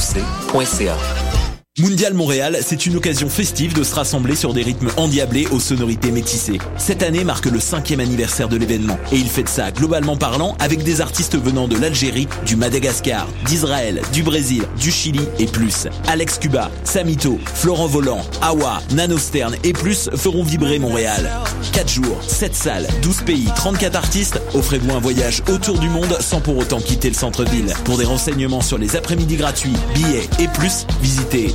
[0.00, 1.19] www.mondialmontréal.ca.
[1.80, 6.10] Mondial Montréal, c'est une occasion festive de se rassembler sur des rythmes endiablés aux sonorités
[6.10, 6.58] métissées.
[6.76, 10.82] Cette année marque le cinquième anniversaire de l'événement et il fait ça globalement parlant avec
[10.82, 15.88] des artistes venant de l'Algérie, du Madagascar, d'Israël, du Brésil, du Chili et plus.
[16.06, 21.30] Alex Cuba, Samito, Florent Volant, Awa, Nano Stern et plus feront vibrer Montréal.
[21.72, 26.42] 4 jours, 7 salles, 12 pays, 34 artistes, offrez-vous un voyage autour du monde sans
[26.42, 27.72] pour autant quitter le centre-ville.
[27.84, 31.54] Pour des renseignements sur les après-midi gratuits, billets et plus, visitez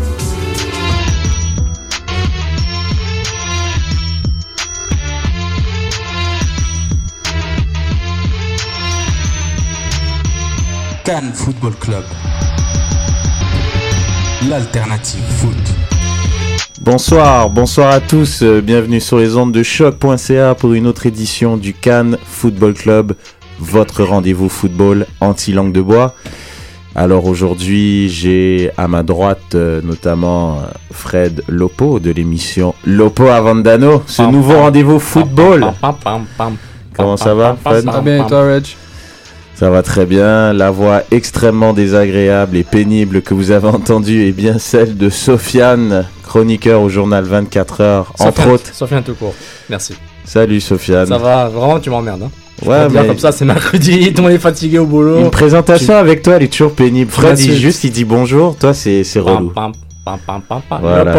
[11.03, 12.03] Cannes Football Club.
[14.49, 15.55] L'alternative foot.
[16.81, 21.57] Bonsoir, bonsoir à tous, euh, bienvenue sur les ondes de choc.ca pour une autre édition
[21.57, 23.13] du Cannes Football Club,
[23.59, 26.15] votre rendez-vous football anti-langue de bois.
[26.95, 34.03] Alors aujourd'hui, j'ai à ma droite euh, notamment euh, Fred Lopo de l'émission Lopo Avandano,
[34.07, 35.61] ce Pam, nouveau rendez-vous football.
[35.61, 36.55] Pam, pam, pam, pam.
[36.95, 37.85] Comment Pam, ça pam, va, Fred?
[37.85, 38.65] pam, Très bien, et toi, Reg?
[39.61, 44.31] Ça va très bien, la voix extrêmement désagréable et pénible que vous avez entendue est
[44.31, 48.73] bien celle de Sofiane, chroniqueur au journal 24 heures, entre Sofiane- autres.
[48.73, 49.35] Sofiane tout court.
[49.69, 49.93] Merci.
[50.25, 51.05] Salut Sofiane.
[51.05, 52.23] Ça va, vraiment, tu m'emmerdes.
[52.23, 52.31] Hein.
[52.65, 55.19] Ouais, mais comme ça, c'est mercredi, monde est fatigué au boulot.
[55.19, 57.11] une présentation avec toi, elle est toujours pénible.
[57.11, 59.51] Fred, il juste, il dit bonjour, toi, c'est relou.
[59.51, 59.73] pam,
[60.03, 60.79] pam, pam, pam, pam.
[60.81, 61.13] Voilà.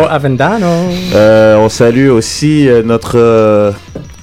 [1.14, 3.70] Euh, on salue aussi euh, notre euh,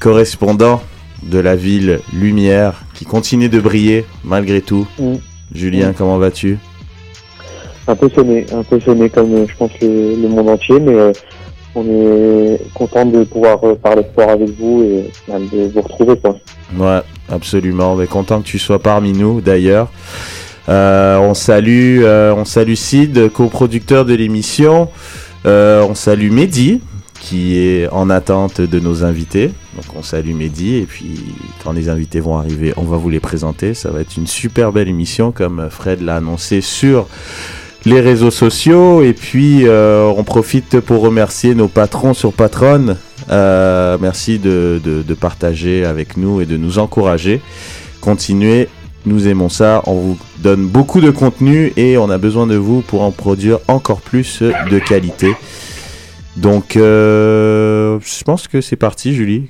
[0.01, 0.81] correspondant
[1.29, 4.87] de la ville Lumière, qui continue de briller malgré tout.
[4.99, 5.15] Mm.
[5.53, 6.57] Julien, comment vas-tu?
[7.87, 10.93] Un peu sonné, un peu sonné comme euh, je pense le, le monde entier, mais
[10.93, 11.11] euh,
[11.75, 16.15] on est content de pouvoir euh, parler sport avec vous et euh, de vous retrouver
[16.17, 16.35] quoi.
[16.77, 17.95] Ouais, absolument.
[17.95, 19.89] Mais content que tu sois parmi nous d'ailleurs.
[20.67, 24.89] Euh, on salue, euh, on salue Sid, coproducteur de l'émission.
[25.47, 26.81] Euh, on salue Mehdi,
[27.19, 29.49] qui est en attente de nos invités.
[29.79, 31.21] Donc on salue Mehdi et puis
[31.63, 33.73] quand les invités vont arriver, on va vous les présenter.
[33.73, 37.07] Ça va être une super belle émission comme Fred l'a annoncé sur
[37.85, 39.03] les réseaux sociaux.
[39.03, 42.97] Et puis euh, on profite pour remercier nos patrons sur Patreon.
[43.31, 47.39] Euh, merci de partager avec nous et de nous encourager.
[48.01, 48.67] Continuez,
[49.05, 49.81] nous aimons ça.
[49.85, 53.59] On vous donne beaucoup de contenu et on a besoin de vous pour en produire
[53.69, 55.33] encore plus de qualité.
[56.39, 59.49] Donc, euh, je pense que c'est parti, Julie,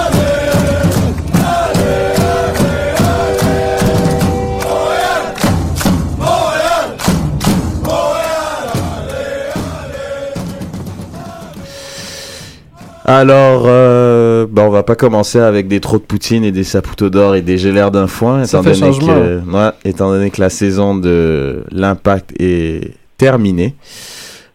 [13.05, 17.09] Alors, euh, bah, on va pas commencer avec des trous de poutine et des saputo
[17.09, 20.95] d'or et des l'air d'un foin, étant donné, que, ouais, étant donné que la saison
[20.95, 23.75] de l'impact est terminée.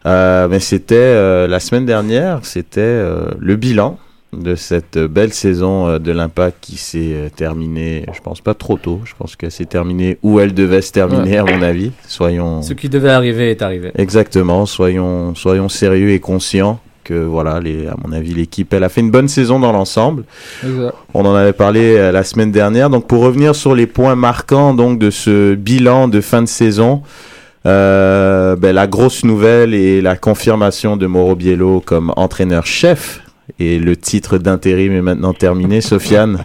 [0.06, 3.98] Euh, mais c'était euh, la semaine dernière, c'était euh, le bilan
[4.32, 8.76] de cette belle saison euh, de l'impact qui s'est euh, terminée, je pense pas trop
[8.76, 11.90] tôt, je pense qu'elle s'est terminée où elle devait se terminer à mon avis.
[12.06, 13.90] Soyons Ce qui devait arriver est arrivé.
[13.96, 18.88] Exactement, soyons, soyons sérieux et conscients que voilà, les, à mon avis, l'équipe, elle a
[18.88, 20.24] fait une bonne saison dans l'ensemble.
[21.14, 22.90] On en avait parlé euh, la semaine dernière.
[22.90, 27.02] Donc pour revenir sur les points marquants donc de ce bilan de fin de saison,
[27.64, 33.22] euh, ben, la grosse nouvelle et la confirmation de Mauro Biello comme entraîneur-chef.
[33.60, 36.44] Et le titre d'intérim est maintenant terminé, Sofiane.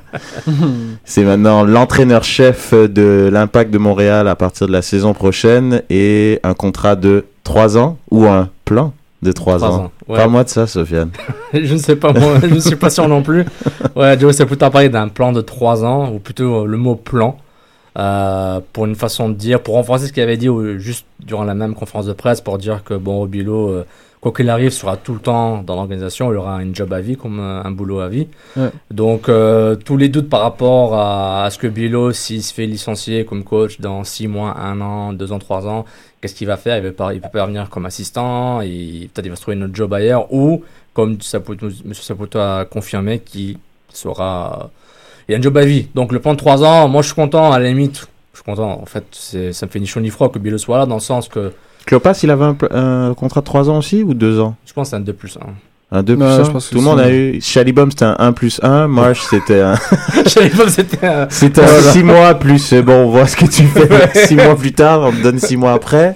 [1.03, 6.53] C'est maintenant l'entraîneur-chef de l'Impact de Montréal à partir de la saison prochaine et un
[6.53, 8.93] contrat de 3 ans ou un plan?
[9.21, 9.73] De 3, Trois ans.
[9.83, 10.17] ans, ouais.
[10.17, 11.11] Parle-moi de ça, Sofiane.
[11.53, 13.45] je ne sais pas, moi, je ne suis pas sûr non plus.
[13.95, 16.95] Ouais, Joe, c'est plutôt parler d'un plan de 3 ans, ou plutôt euh, le mot
[16.95, 17.37] plan,
[17.99, 21.43] euh, pour une façon de dire, pour renforcer ce qu'il avait dit euh, juste durant
[21.43, 23.85] la même conférence de presse, pour dire que, bon, Robilo, euh,
[24.21, 27.15] quoi qu'il arrive, sera tout le temps dans l'organisation, il aura un job à vie,
[27.15, 28.27] comme un boulot à vie.
[28.57, 28.69] Ouais.
[28.91, 29.29] Donc,
[29.85, 33.43] tous les doutes par rapport à, à ce que Bilo, s'il se fait licencier comme
[33.43, 35.85] coach dans 6 mois, 1 an, 2 ans, 3 ans,
[36.21, 36.77] qu'est-ce qu'il va faire?
[36.77, 39.41] Il ne peut pas, il peut pas venir comme assistant, et peut-être il va se
[39.41, 40.63] trouver notre job ailleurs, ou
[40.93, 41.93] comme Saputo, M.
[41.93, 43.57] Saputo a confirmé, qu'il
[43.89, 44.69] sera,
[45.27, 45.87] Il y a un job à vie.
[45.95, 48.07] Donc le plan de 3 ans, moi je suis content, à la limite.
[48.33, 48.79] Je suis content.
[48.81, 51.01] En fait, ça me fait ni chaud ni froid que Bilo soit là, dans le
[51.01, 51.51] sens que
[51.85, 52.57] Clopas, il avait un,
[53.09, 54.55] un contrat de 3 ans aussi ou 2 ans?
[54.65, 55.39] Je pense que c'est un 2 plus 1.
[55.93, 57.41] Un 2 plus Ouais, 1 je pense que Tout le monde a eu.
[57.41, 58.87] Shalibum, c'était un 1 plus 1.
[58.87, 59.75] Marsh, c'était un.
[60.25, 62.73] Je que c'était un- C'était 6 mois plus.
[62.75, 65.57] Bon, on voit ce que tu fais 6 mois plus tard, on te donne 6
[65.57, 66.15] mois après.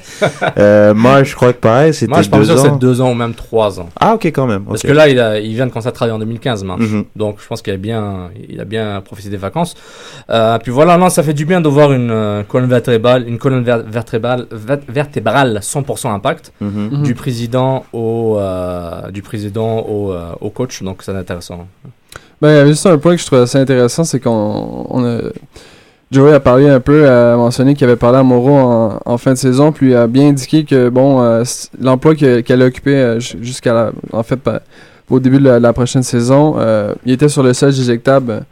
[0.58, 2.76] Euh, Marsh, je crois que pareil, c'était Moi, je pense 2 que c'est ans.
[2.78, 3.90] 2 ans ou même 3 ans.
[4.00, 4.64] Ah, ok, quand même.
[4.64, 4.88] Parce ok.
[4.88, 6.80] que là, il, a, il vient de commencer à travailler en 2015, Marsh.
[6.82, 7.04] Mhm.
[7.18, 9.76] Donc, je pense qu'il a bien, il a bien profité des vacances.
[10.30, 13.38] Euh, puis voilà, non, ça fait du bien de voir une euh, colonne vertébrale, une
[13.40, 16.90] colonne ver- vertébrale, vert- vertébrale 100% impact Mhm.
[16.94, 17.04] Mhm.
[17.04, 20.82] du président au, euh, du président au, euh, au coach.
[20.84, 21.68] Donc, c'est intéressant.
[22.42, 25.06] Ben, il y avait juste un point que je trouvais assez intéressant, c'est qu'on on
[25.06, 25.20] a...
[26.12, 29.38] Joey a parlé un peu, a mentionné qu'il avait parlé à Moreau en, fin de
[29.38, 31.44] saison, puis il a bien indiqué que bon, euh,
[31.82, 34.40] l'emploi que- qu'elle a occupé euh, jusqu'à en fait,
[35.10, 36.58] au début de la, prochaine saison,
[37.06, 38.46] il était sur le siège éjectable.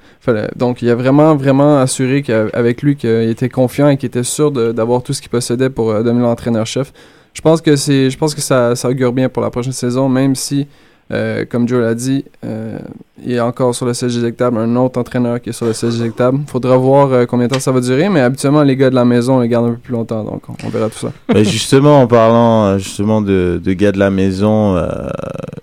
[0.56, 4.52] donc, il a vraiment, vraiment assuré qu'avec lui qu'il était confiant et qu'il était sûr
[4.52, 6.92] d'avoir tout ce qu'il possédait pour devenir l'entraîneur-chef.
[7.34, 10.08] Je pense que c'est, je pense que ça, ça augure bien pour la prochaine saison,
[10.08, 10.68] même si,
[11.14, 12.80] euh, comme Joe l'a dit, euh,
[13.24, 15.74] il y a encore sur le siège éjectable un autre entraîneur qui est sur le
[15.74, 16.40] siège éjectable.
[16.48, 19.06] Faudra voir euh, combien de temps ça va durer, mais habituellement, les gars de la
[19.06, 21.12] maison les gardent un peu plus longtemps, donc on, on verra tout ça.
[21.34, 24.88] Mais justement, en parlant euh, justement de, de gars de la maison, euh,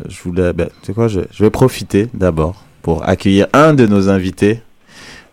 [0.08, 3.86] je voulais, ben, tu sais quoi, je, je vais profiter d'abord pour accueillir un de
[3.86, 4.60] nos invités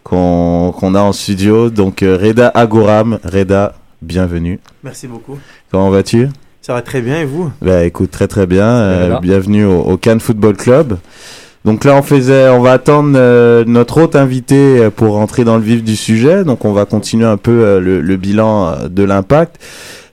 [0.04, 3.20] qu'on a en studio, donc Reda Agoram.
[3.24, 4.60] Reda, bienvenue.
[4.84, 5.38] Merci beaucoup.
[5.70, 6.30] Comment vas-tu?
[6.68, 7.50] Ça va très bien et vous?
[7.62, 8.66] Bah écoute, très très bien.
[8.66, 9.20] Euh, Reda.
[9.22, 10.98] bienvenue au, au Cannes Football Club.
[11.64, 15.56] Donc là, on faisait, on va attendre euh, notre autre invité euh, pour rentrer dans
[15.56, 16.44] le vif du sujet.
[16.44, 19.62] Donc on va continuer un peu euh, le, le bilan euh, de l'impact.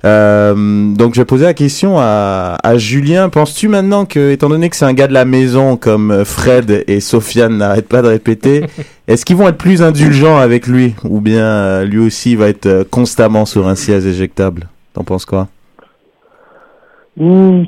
[0.04, 3.30] Euh, donc je vais poser la question à, à Julien.
[3.30, 6.84] Penses-tu maintenant que, étant donné que c'est un gars de la maison comme euh, Fred
[6.86, 8.64] et Sofiane n'arrêtent pas de répéter,
[9.08, 10.94] est-ce qu'ils vont être plus indulgents avec lui?
[11.02, 14.68] Ou bien euh, lui aussi va être euh, constamment sur un siège éjectable?
[14.92, 15.48] T'en penses quoi?
[17.16, 17.22] C'est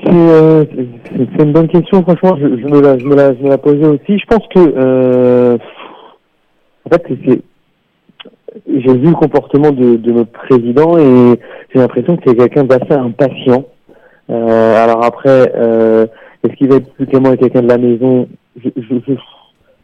[0.08, 0.64] euh,
[1.04, 2.36] c'est- une bonne question, franchement.
[2.40, 4.18] Je, je, me la, je, me la, je me la posais aussi.
[4.18, 5.56] Je pense que, euh,
[6.84, 7.04] en fait,
[8.66, 11.38] j'ai vu le comportement de, de notre président et
[11.72, 13.64] j'ai l'impression que c'est quelqu'un d'assez impatient.
[14.30, 16.06] Euh, alors après, euh,
[16.42, 18.28] est-ce qu'il va être plus clément avec quelqu'un de la maison?
[18.56, 19.12] Je je, je,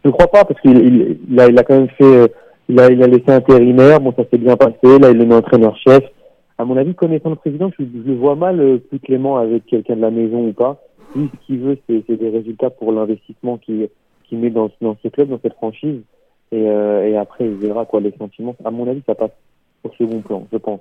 [0.04, 2.26] je crois pas parce qu'il il, il a, il a quand même fait, euh,
[2.68, 4.00] il a, il a laissé intérimaire.
[4.00, 4.98] Bon, ça s'est bien passé.
[5.00, 6.02] Là, il met entraîneur-chef
[6.58, 9.66] à mon avis, connaissant le président, je, je le vois mal euh, plus clément avec
[9.66, 10.80] quelqu'un de la maison ou pas.
[11.16, 13.88] Lui, ce qu'il veut, c'est des résultats pour l'investissement qu'il
[14.32, 16.00] met dans, dans ce club, dans cette franchise.
[16.52, 18.54] Et, euh, et après, il verra quoi les sentiments.
[18.64, 19.30] À mon avis, ça passe
[19.84, 20.80] au second plan, je pense.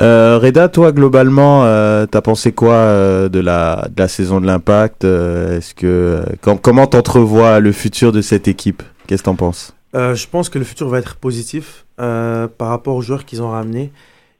[0.00, 4.46] Euh, Reda, toi globalement, euh, t'as pensé quoi euh, de la de la saison de
[4.46, 8.82] l'Impact Est-ce que com- comment t'entrevois le futur de cette équipe?
[9.08, 9.74] Qu'est-ce que t'en penses?
[9.96, 13.42] Euh, Je pense que le futur va être positif euh, par rapport aux joueurs qu'ils
[13.42, 13.90] ont ramenés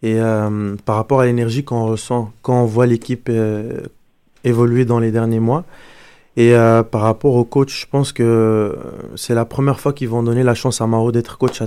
[0.02, 3.80] et euh, par rapport à l'énergie qu'on ressent quand on voit l'équipe euh,
[4.44, 5.64] évoluer dans les derniers mois.
[6.36, 8.76] Et euh, par rapport au coach, je pense que
[9.16, 11.66] c'est la première fois qu'ils vont donner la chance à Maro d'être coach à,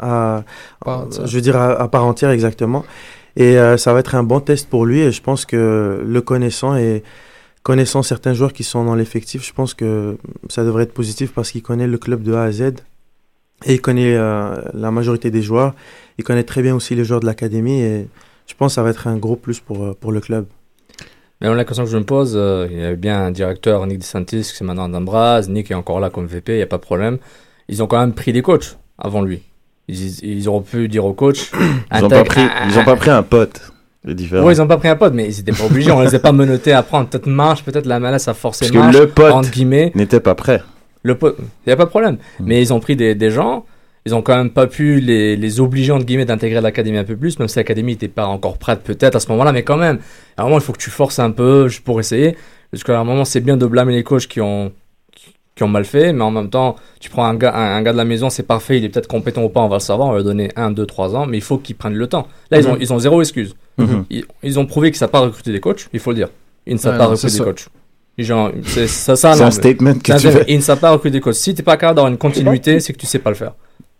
[0.00, 0.44] à-
[0.84, 1.26] Part entière.
[1.26, 2.84] je veux dire à, à part entière exactement.
[3.36, 5.00] Et ça va être un bon test pour lui.
[5.00, 7.04] Et je pense que le connaissant et
[7.62, 10.16] connaissant certains joueurs qui sont dans l'effectif, je pense que
[10.48, 12.72] ça devrait être positif parce qu'il connaît le club de A à Z
[13.64, 15.74] et il connaît euh, la majorité des joueurs.
[16.18, 18.08] Il connaît très bien aussi les joueurs de l'académie et
[18.46, 20.46] je pense que ça va être un gros plus pour, euh, pour le club.
[21.40, 23.98] Mais la question que je me pose, euh, il y avait bien un directeur, Nick
[23.98, 25.46] DeSantis, qui c'est maintenant d'Ambraz.
[25.48, 27.18] Nick est encore là comme VP, il n'y a pas de problème.
[27.68, 29.42] Ils ont quand même pris des coachs avant lui.
[29.86, 31.52] Ils, ils auraient pu dire au coach.
[31.94, 33.60] Ils ont pas pris, ils ont pas pris un pote.
[34.06, 35.90] Ils ont pas pris un pote, mais ils étaient pas obligés.
[35.92, 37.08] On les a pas menottés à prendre.
[37.08, 38.96] Peut-être marche, peut-être la MLS a forcé Parce marche.
[38.96, 40.62] que le pote n'était pas prêt.
[41.02, 41.16] Le
[41.66, 42.14] il y a pas de problème.
[42.40, 42.44] Mm.
[42.46, 43.64] Mais ils ont pris des, des gens.
[44.06, 47.16] Ils ont quand même pas pu les, les obliger entre guillemets d'intégrer l'académie un peu
[47.16, 49.98] plus, même si l'académie n'était pas encore prête peut-être à ce moment-là, mais quand même.
[50.36, 52.36] À un moment, il faut que tu forces un peu juste pour essayer.
[52.70, 54.72] Parce qu'à un moment, c'est bien de blâmer les coachs qui ont
[55.54, 57.90] qui ont mal fait, mais en même temps, tu prends un gars, un, un gars
[57.90, 60.06] de la maison, c'est parfait, il est peut-être compétent ou pas, on va le savoir,
[60.08, 62.28] on va lui donner 1, 2, 3 ans, mais il faut qu'ils prennent le temps.
[62.52, 62.78] Là, ils, ont, Mhm.
[62.80, 63.56] ils ont zéro excuse.
[63.76, 64.04] Mhm.
[64.08, 66.28] Ils, ils ont prouvé qu'ils ne savent pas recruter des coachs, il faut le dire.
[66.64, 67.66] Ils ne savent Ouais, pas recruter des coachs.
[68.18, 70.44] Genre, c'est ça, ça, C'est non, un statement que tu fais.
[70.48, 71.34] Ils ne savent pas recruter des coachs.
[71.34, 73.52] Si tu n'es pas capable d'avoir une continuité, c'est que tu sais pas le faire.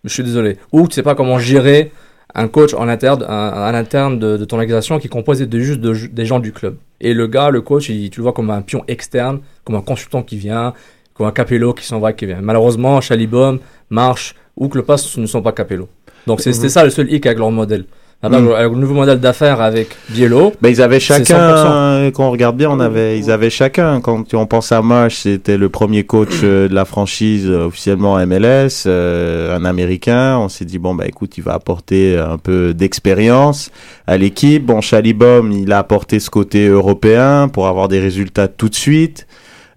[0.05, 0.57] Je suis désolé.
[0.73, 1.93] Ou tu sais pas comment gérer
[2.35, 5.59] un coach en interne, un, un interne de, de ton organisation qui est composé de
[5.61, 6.77] juste de- des gens du club.
[7.01, 9.81] Et le gars, le coach, il- tu le vois comme un pion externe, comme un
[9.83, 10.75] consultant qui vient,
[11.15, 12.41] comme un capello qui s'en va, qui vient.
[12.43, 13.61] Malheureusement, Chalibom,
[13.91, 15.89] Marche ou Klopas ne sont pas capello.
[16.27, 17.85] Donc c'est- c'était ça le seul hic avec leur modèle.
[18.21, 18.53] Maintenant, Mm.
[18.55, 21.71] avec le nouveau modèle d'affaires avec Biello, Ben, ils avaient chacun, 100%.
[21.73, 24.01] euh, quand on regarde bien, on avait, ils avaient chacun.
[24.01, 28.19] Quand on pense à Marsh, c'était le premier coach euh, de la franchise euh, officiellement
[28.27, 30.37] MLS, euh, un Américain.
[30.39, 33.71] On s'est dit bon bah écoute, il va apporter un peu d'expérience
[34.09, 34.67] à l'équipe.
[34.67, 39.29] Bon, Chalibom, il a apporté ce côté européen pour avoir des résultats tout de suite.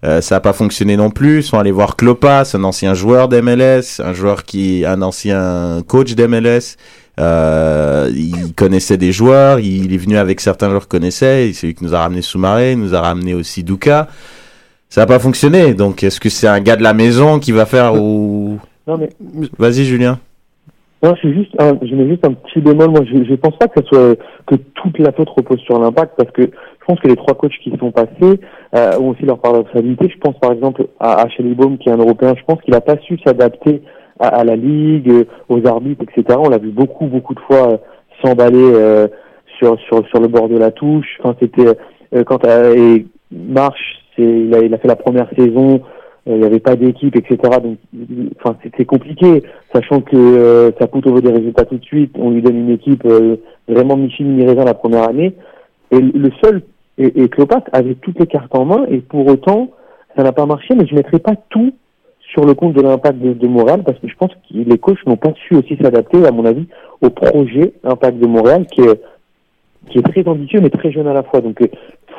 [0.04, 1.38] Euh, ça n'a pas fonctionné non plus.
[1.38, 6.16] Ils sont allés voir Klopas, un ancien joueur d'MLS, un joueur qui, un ancien coach
[6.16, 6.76] d'MLS.
[7.20, 11.84] Euh, il connaissait des joueurs, il est venu avec certains joueurs connaissait, c'est lui qui
[11.84, 14.08] nous a ramené Soumaré, il nous a ramené aussi Douka.
[14.88, 17.66] Ça n'a pas fonctionné, donc est-ce que c'est un gars de la maison qui va
[17.66, 18.58] faire ou...
[18.86, 19.10] Non, mais
[19.58, 20.18] Vas-y Julien.
[21.02, 22.90] Non, je suis juste, un, je mets juste un petit bémol.
[22.90, 24.16] Moi, je, je pense pas que ça soit
[24.46, 27.52] que toute la faute repose sur l'impact, parce que je pense que les trois coachs
[27.62, 28.40] qui sont passés
[28.74, 30.08] euh, ont aussi leur part de responsabilité.
[30.12, 31.26] Je pense par exemple à, à
[31.56, 32.34] Baum, qui est un Européen.
[32.36, 33.82] Je pense qu'il n'a pas su s'adapter
[34.18, 36.38] à, à la ligue, euh, aux arbitres, etc.
[36.42, 37.76] On l'a vu beaucoup, beaucoup de fois euh,
[38.22, 39.08] s'emballer euh,
[39.58, 41.18] sur sur sur le bord de la touche.
[41.20, 41.66] Enfin, c'était
[42.24, 45.82] quand et Marche, il a, il a fait la première saison.
[46.26, 47.36] Il n'y avait pas d'équipe, etc.
[47.60, 47.78] Donc,
[48.38, 49.42] enfin, c'était compliqué
[49.74, 52.14] sachant que euh, ça coûte au des résultats tout de suite.
[52.16, 55.34] On lui donne une équipe euh, vraiment Michel mi-raisin la première année.
[55.90, 56.62] Et le seul,
[56.96, 59.70] et, et Clopas avait toutes les cartes en main, et pour autant,
[60.16, 61.72] ça n'a pas marché, mais je mettrai pas tout
[62.32, 65.16] sur le compte de l'impact de, Montréal, parce que je pense que les coachs n'ont
[65.16, 66.66] pas su aussi s'adapter, à mon avis,
[67.02, 69.00] au projet Impact de Montréal, qui est,
[69.90, 71.42] qui est très ambitieux, mais très jeune à la fois.
[71.42, 71.66] Donc, euh,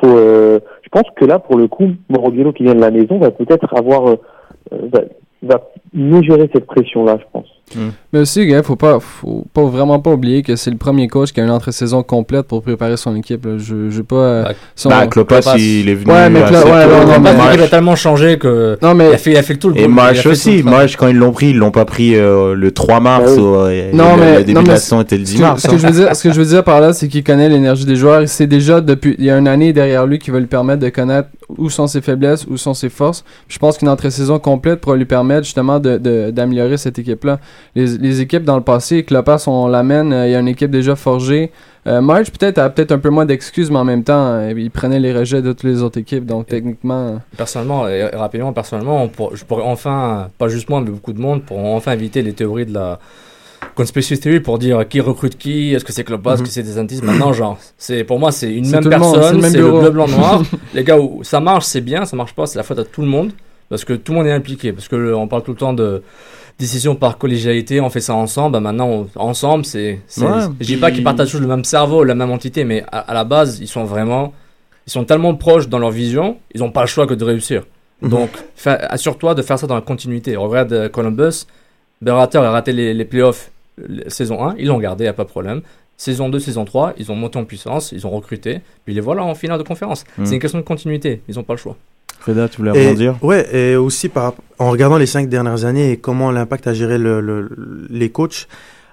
[0.00, 2.92] faut, euh, je pense que là, pour le coup, Mauro Biello, qui vient de la
[2.92, 4.16] maison, va peut-être avoir, euh,
[4.70, 5.00] va,
[5.42, 7.48] va mieux gérer cette pression-là, je pense.
[8.12, 11.32] Mais aussi, gars, faut pas, faut pas vraiment pas oublier que c'est le premier coach
[11.32, 13.44] qui a une entrée-saison complète pour préparer son équipe.
[13.44, 13.52] là.
[13.58, 14.14] Je, je vais pas.
[14.16, 15.56] euh, Bah, son- Bah, Klopas, Klopas.
[15.58, 16.12] il est venu.
[16.12, 18.92] Ouais, mais assez Klo- ouais, non, non, Klopas, mais- l'équipe a tellement changé que Non,
[18.92, 20.62] il mais a fait, il a fait le tout le Et il a Marsh aussi.
[20.62, 23.32] Marsh, quand ils l'ont pris, ils l'ont pas pris euh, le 3 mars.
[23.36, 25.30] Ah au- et Non, mais- le début non, de la mais saison était le Ce
[25.32, 25.62] 10 que, mars.
[25.62, 27.48] ce que je veux dire, ce que je veux dire par là, c'est qu'il connaît
[27.48, 28.22] l'énergie des joueurs.
[28.26, 30.88] C'est déjà depuis, il y a une année derrière lui qui va lui permettre de
[30.90, 31.28] connaître
[31.58, 33.24] où sont ses faiblesses, où sont ses forces.
[33.48, 37.40] Je pense qu'une entrée saison complète pourra lui permettre justement de, de- d'améliorer cette équipe-là.
[37.74, 40.70] Les, les équipes dans le passé, Klopas, on l'amène, euh, il y a une équipe
[40.70, 41.50] déjà forgée.
[41.86, 44.70] Euh, March peut-être a peut-être un peu moins d'excuses, mais en même temps, euh, il
[44.70, 46.24] prenait les rejets de toutes les autres équipes.
[46.24, 50.80] Donc techniquement, euh, Personnellement, et rapidement, personnellement, on pour- je pourrais enfin, pas juste moi,
[50.80, 52.98] mais beaucoup de monde, pour enfin éviter les théories de la
[53.74, 56.78] conspiracy theory pour dire qui recrute qui, est-ce que c'est Klopas, est-ce que c'est des
[56.78, 57.00] antis.
[57.02, 60.42] Maintenant, genre, c'est pour moi, c'est une même personne, c'est le bleu, blanc, noir.
[60.74, 63.00] les gars, où ça marche, c'est bien, ça marche pas, c'est la faute à tout
[63.00, 63.32] le monde,
[63.68, 65.72] parce que tout le monde est impliqué, parce que le- on parle tout le temps
[65.72, 66.02] de
[66.58, 70.76] décision par collégialité, on fait ça ensemble, bah maintenant, on- ensemble, c'est, Ouais, je dis
[70.76, 73.58] pas qu'ils partagent tous le même cerveau, la même entité, mais à, à la base,
[73.60, 74.32] ils sont vraiment,
[74.86, 77.64] ils sont tellement proches dans leur vision, ils ont pas le choix que de réussir.
[78.02, 78.08] Mhm.
[78.10, 78.30] Donc,
[78.66, 80.36] assure-toi de faire ça dans la continuité.
[80.36, 81.46] Regarde Columbus,
[82.02, 83.50] Berater a raté les, les playoffs
[84.08, 85.62] saison 1, ils l'ont gardé, y a pas de problème.
[85.96, 89.22] Saison 2, saison 3, ils ont monté en puissance, ils ont recruté, puis les voilà
[89.24, 90.04] en finale de conférence.
[90.18, 90.26] Mhm.
[90.26, 91.76] C'est une question de continuité, ils ont pas le choix.
[92.24, 95.96] Freda, tu voulais rebondir ouais, et aussi par, en regardant les cinq dernières années et
[95.98, 97.50] comment l'impact a géré le, le-
[97.90, 98.48] les coachs,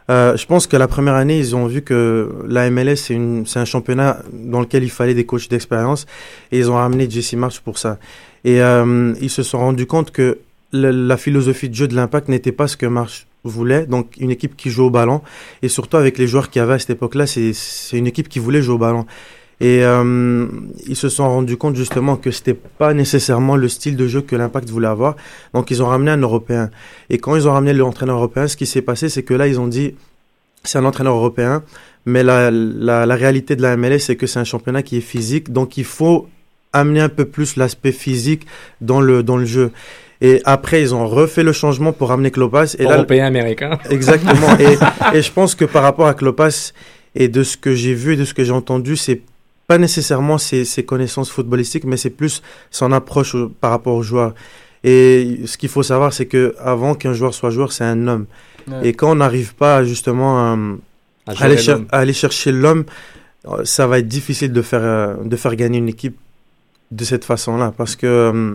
[0.09, 3.65] euh, je pense que la première année, ils ont vu que la MLS, c'est un
[3.65, 6.05] championnat dans lequel il fallait des coachs d'expérience
[6.51, 7.97] et ils ont ramené Jesse March pour ça.
[8.43, 10.39] Et euh, ils se sont rendus compte que
[10.73, 14.31] le- la philosophie de jeu de l'impact n'était pas ce que March voulait, donc une
[14.31, 15.21] équipe qui joue au ballon,
[15.61, 17.53] et surtout avec les joueurs qu'il y avait à cette époque-là, c'est
[17.93, 19.05] une équipe qui voulait jouer au ballon.
[19.61, 20.47] Et euh,
[20.87, 24.35] ils se sont rendus compte justement que c'était pas nécessairement le style de jeu que
[24.35, 25.15] l'Impact voulait avoir.
[25.53, 26.71] Donc ils ont ramené un Européen.
[27.11, 29.59] Et quand ils ont ramené l'entraîneur européen, ce qui s'est passé, c'est que là ils
[29.59, 29.93] ont dit
[30.63, 31.61] c'est un entraîneur européen,
[32.05, 35.01] mais la, la, la réalité de la MLS c'est que c'est un championnat qui est
[35.01, 36.27] physique, donc il faut
[36.73, 38.47] amener un peu plus l'aspect physique
[38.81, 39.71] dans le dans le jeu.
[40.21, 42.75] Et après ils ont refait le changement pour ramener Klopas.
[42.79, 43.77] Et là, Européen, américain.
[43.91, 44.57] Exactement.
[44.57, 44.77] et,
[45.15, 46.73] et je pense que par rapport à Klopas
[47.13, 49.21] et de ce que j'ai vu et de ce que j'ai entendu, c'est
[49.71, 52.35] pas nécessairement ses, ses connaissances footballistiques, mais c'est plus
[52.79, 54.33] son approche par rapport aux joueurs.
[54.83, 58.25] Et ce qu'il faut savoir, c'est que avant qu'un joueur soit joueur, c'est un homme.
[58.67, 58.87] Ouais.
[58.89, 60.51] Et quand on n'arrive pas justement à,
[61.27, 61.87] À à gérer aller, cher- l'homme.
[61.91, 62.83] à aller chercher l'homme,
[63.47, 66.17] euh, ça va être difficile de faire, euh, de faire gagner une équipe
[66.91, 67.73] de cette façon-là.
[67.75, 68.53] Parce que euh,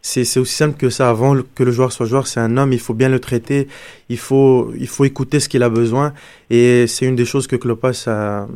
[0.00, 1.10] c'est aussi simple que ça.
[1.10, 3.68] Avant que le joueur soit joueur, c'est un homme, il faut bien le traiter,
[4.08, 6.12] il faut, il faut écouter ce qu'il a besoin.
[6.50, 8.46] Et c'est une des choses que Klopas a,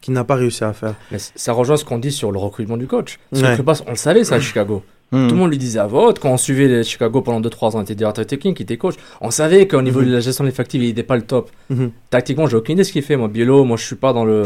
[0.00, 0.94] qui n'a pas réussi à faire.
[1.10, 3.18] Mais ça rejoint ce qu'on dit sur le recrutement du coach.
[3.30, 3.50] Parce Ouais.
[3.50, 4.82] que Klopas, on le savait ça à Chicago.
[5.12, 5.28] Hmm.
[5.28, 6.18] Tout le monde lui disait à vote.
[6.18, 8.94] Quand on suivait les Chicago pendant 2-3 ans, il était directeur technique, il était coach.
[9.20, 10.06] On savait qu'au niveau Mhm.
[10.08, 11.50] de la gestion effective, il n'était pas le top.
[11.70, 11.90] Mhm.
[12.10, 13.16] Tactiquement, j'ai aucune idée de ce qu'il fait.
[13.16, 14.44] Moi, Biello, moi, je suis pas dans le,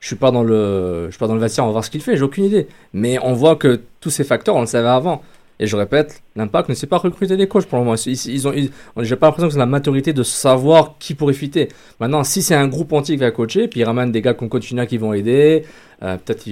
[0.00, 1.64] je suis pas dans le, je suis pas dans le vestiaire.
[1.64, 2.16] On va voir ce qu'il fait.
[2.16, 2.68] J'ai aucune idée.
[2.92, 5.22] Mais on voit que tous ces facteurs, on le savait avant.
[5.60, 7.96] Et je répète, l'impact ne sait pas recruter des coachs pour le moment.
[8.06, 8.52] Ils, ils ont,
[8.98, 11.68] j'ai pas l'impression que c'est la maturité de savoir qui pourrait fitter.
[12.00, 14.48] Maintenant, si c'est un groupe entier qui va coacher, puis ils ramènent des gars comme
[14.48, 15.64] Coachina qui vont aider,
[16.02, 16.44] euh, peut-être,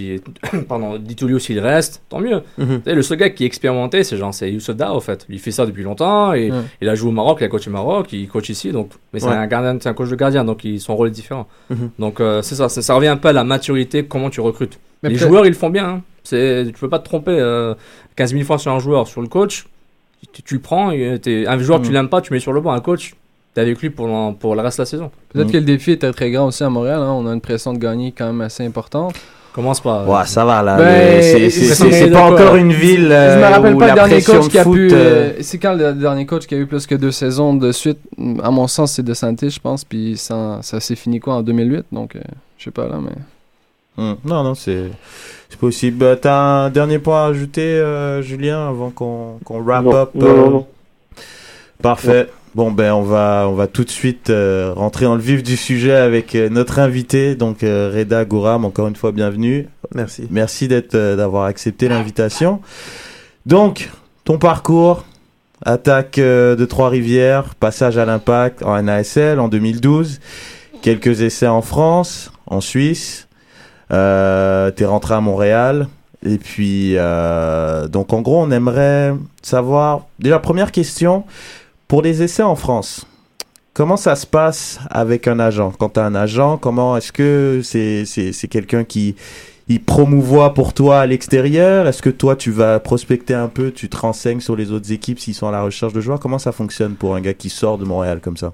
[0.68, 2.42] pardon, Ditulio s'il reste, tant mieux.
[2.58, 2.82] Mhm.
[2.86, 5.26] Le seul gars qui est expérimenté, c'est genre, c'est Youssef en fait.
[5.28, 6.58] Il fait ça depuis longtemps, et Ouais.
[6.80, 9.18] il a joué au Maroc, il a coaché au Maroc, il coach ici, donc, mais
[9.18, 9.32] c'est Ouais.
[9.32, 11.48] un gardien, c'est un coach de gardien, donc il- son rôle est différent.
[11.70, 11.90] Mhm.
[11.98, 14.78] Donc, euh, c'est ça, ça, ça revient un peu à la maturité, comment tu recrutes.
[15.02, 16.02] Mais les joueurs, ils le font bien, hein.
[16.24, 17.74] C'est, tu peux pas te tromper, euh,
[18.16, 19.66] 15 000 fois sur un joueur, sur le coach,
[20.32, 21.94] tu, tu le prends, et t'es- un joueur que tu Mhm.
[21.96, 23.14] l'aimes pas, tu mets sur le banc, un coach,
[23.54, 25.10] t'es avec lui pour, l'en- pour le reste de la saison.
[25.32, 25.52] Peut-être Mm.
[25.52, 27.00] que le défi était très grand aussi à Montréal.
[27.00, 27.10] hein.
[27.12, 29.14] On a une pression de gagner quand même assez importante.
[29.52, 30.04] Commence pas.
[30.06, 30.78] Ouais, ça va là.
[30.78, 33.52] Ben, le- c'est- c'est c'est- c'est- c'est c'est pas encore une ville je euh, me
[33.54, 34.88] rappelle où pas le dernier coach de qui a foot, pu.
[34.90, 37.70] euh, euh, C'est quand le dernier coach qui a eu plus que deux saisons de
[37.70, 37.98] suite?
[38.42, 39.84] À mon sens, c'est De Santé, je pense.
[39.84, 41.84] Puis ça, ça s'est fini quoi en 2008.
[41.92, 42.20] Donc, euh,
[42.56, 43.12] je sais pas là, mais.
[43.96, 44.90] Hum, Non, non, c'est
[45.48, 45.98] c'est possible.
[45.98, 50.10] Bah, T'as un dernier point à ajouter, euh, Julien, avant qu'on qu'on wrap Non, up
[50.14, 50.66] non, euh, non, non.
[51.82, 52.28] Parfait.
[52.54, 55.56] Bon ben on va on va tout de suite euh, rentrer dans le vif du
[55.56, 59.68] sujet avec euh, notre invité donc euh, Reda Gouram encore une fois bienvenue.
[59.94, 60.28] Merci.
[60.30, 62.60] Merci d'être euh, d'avoir accepté l'invitation.
[63.46, 63.88] Donc
[64.24, 65.06] ton parcours
[65.64, 70.20] attaque euh, de Trois-Rivières, passage à l'Impact en NASL en 2012,
[70.82, 73.28] quelques essais en France, en Suisse.
[73.92, 75.88] Euh, T'es rentré à Montréal
[76.24, 81.24] et puis euh, donc en gros on aimerait savoir déjà première question
[81.88, 83.06] pour les essais en France.
[83.74, 85.72] Comment ça se passe avec un agent?
[85.78, 89.14] Quand tu as un agent, comment est-ce que c'est c'est c'est quelqu'un qui
[89.68, 91.86] il promouvoit pour toi à l'extérieur?
[91.86, 95.18] Est-ce que toi tu vas prospecter un peu, tu te renseignes sur les autres équipes
[95.18, 96.20] s'ils sont à la recherche de joueurs?
[96.20, 98.52] Comment ça fonctionne pour un gars qui sort de Montréal comme ça?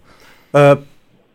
[0.57, 0.77] Euh,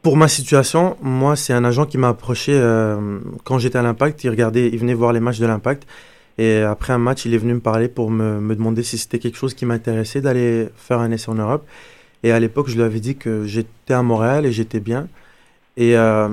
[0.03, 4.23] pour ma situation, moi, c'est un agent qui m'a approché euh, quand j'étais à l'Impact.
[4.25, 5.87] Il regardait, il venait voir les matchs de l'Impact.
[6.37, 9.19] Et après un match, il est venu me parler pour me, me demander si c'était
[9.19, 11.65] quelque chose qui m'intéressait d'aller faire un essai en Europe.
[12.23, 15.07] Et à l'époque, je lui avais dit que j'étais à Montréal et j'étais bien.
[15.77, 16.27] Et euh,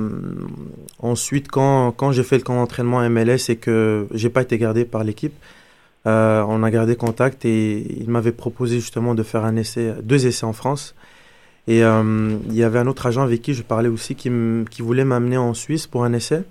[0.99, 4.85] ensuite, quand, quand j'ai fait le camp d'entraînement MLS et que j'ai pas été gardé
[4.85, 5.35] par l'équipe,
[6.07, 10.27] euh, on a gardé contact et il m'avait proposé justement de faire un essai, deux
[10.27, 10.95] essais en France.
[11.69, 14.31] Et euh, il y avait un autre agent avec qui je parlais aussi qui,
[14.71, 16.43] qui voulait m'amener en Suisse pour un essai.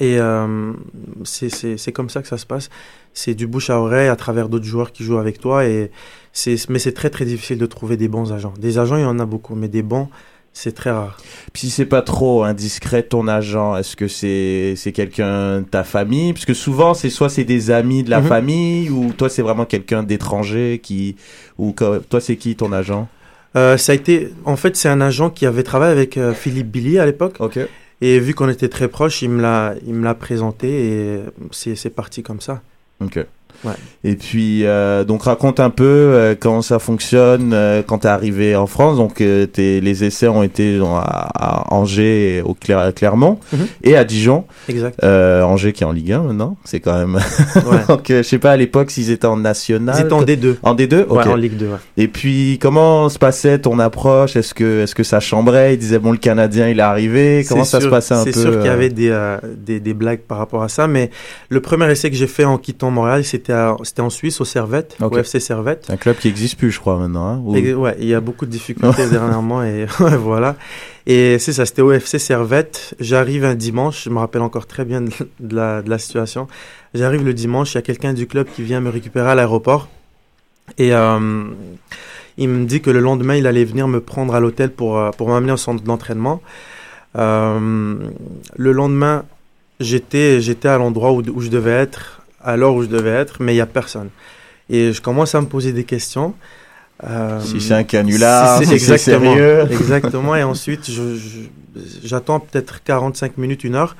[0.00, 0.72] Et euh,
[1.24, 2.68] c'est- comme ça que ça se passe.
[3.12, 5.66] C'est du bouche à oreille à travers d'autres joueurs qui jouent avec toi.
[5.66, 5.90] Et
[6.68, 8.54] mais c'est très très difficile de trouver des bons agents.
[8.58, 10.08] Des agents, il y en a beaucoup, mais des bons,
[10.52, 11.16] c'est très rare.
[11.52, 15.84] Puis si c'est pas trop indiscret ton agent, est-ce que c'est c'est quelqu'un de ta
[15.84, 16.32] famille?
[16.32, 18.26] Parce que souvent c'est soit c'est des amis de la Mhm.
[18.26, 21.14] famille ou toi c'est vraiment quelqu'un d'étranger qui
[21.56, 21.72] ou
[22.10, 23.08] toi c'est qui ton agent?
[23.56, 26.68] Euh, ça a été, en fait, c'est un agent qui avait travaillé avec euh, Philippe
[26.68, 27.38] Billy à l'époque.
[28.00, 31.20] Et vu qu'on était très proches, il me l'a, il me l'a présenté et
[31.52, 32.60] c'est, c'est parti comme ça.
[33.00, 33.24] Ok.
[33.64, 33.72] Ouais.
[34.04, 38.54] Et puis, euh, donc raconte un peu euh, comment ça fonctionne euh, quand t'es arrivé
[38.56, 38.96] en France.
[38.96, 43.66] Donc, euh, t'es- les essais ont été à, à Angers, et au Cler- Clermont Mhm.
[43.82, 44.44] et à Dijon.
[44.68, 45.02] Exact.
[45.02, 47.18] Angers qui est en Ligue 1 maintenant, c'est quand même.
[47.64, 47.78] Ouais.
[47.88, 49.94] donc, je sais pas à l'époque s'ils étaient en national.
[49.98, 50.56] Ils étaient en D2.
[50.62, 51.16] En D2 Ok.
[51.24, 51.72] Ouais, en Ligue 2, ouais.
[51.96, 54.36] Et puis, comment se passait ton approche?
[54.36, 55.74] Est-ce que, est-ce que ça chambrait?
[55.74, 57.44] Il disait bon, le Canadien, il est arrivé.
[57.48, 59.16] Comment ça se passait un peu C'est sûr qu'il y avait des,
[59.56, 61.10] des, des blagues par rapport à ça, mais
[61.48, 64.44] le premier essai que j'ai fait en quittant Montréal, c'était, à- c'était en Suisse, au
[64.44, 65.14] Servette, Ok.
[65.14, 65.86] au FC Servette.
[65.90, 67.26] Un club qui existe plus, je crois maintenant.
[67.26, 69.86] hein, ou- Et, ouais, il y a beaucoup de difficultés dernièrement et
[70.18, 70.56] voilà.
[71.06, 72.94] Et c'est ça, c'était au FC Servette.
[73.00, 75.10] J'arrive un dimanche, je me rappelle encore très bien de,
[75.54, 76.46] la, de la situation.
[76.94, 79.88] J'arrive le dimanche, il y a quelqu'un du club qui vient me récupérer à l'aéroport.
[80.78, 81.44] Et euh,
[82.38, 85.10] il me dit que le lendemain, il allait venir me prendre à l'hôtel pour, euh,
[85.10, 86.40] pour m'amener au centre d'entraînement.
[87.16, 87.96] Euh,
[88.56, 89.24] le lendemain,
[89.80, 93.36] j'étais, j'étais à l'endroit où, où je devais être, à l'heure où je devais être,
[93.40, 94.10] mais il n'y a personne.
[94.70, 96.34] Et je commence à me poser des questions.
[97.02, 99.66] Euh, Si c'est un canular, si c'est sérieux.
[99.70, 100.36] exactement.
[100.36, 100.90] Et ensuite,
[102.04, 103.96] j'attends peut-être 45 minutes, une heure.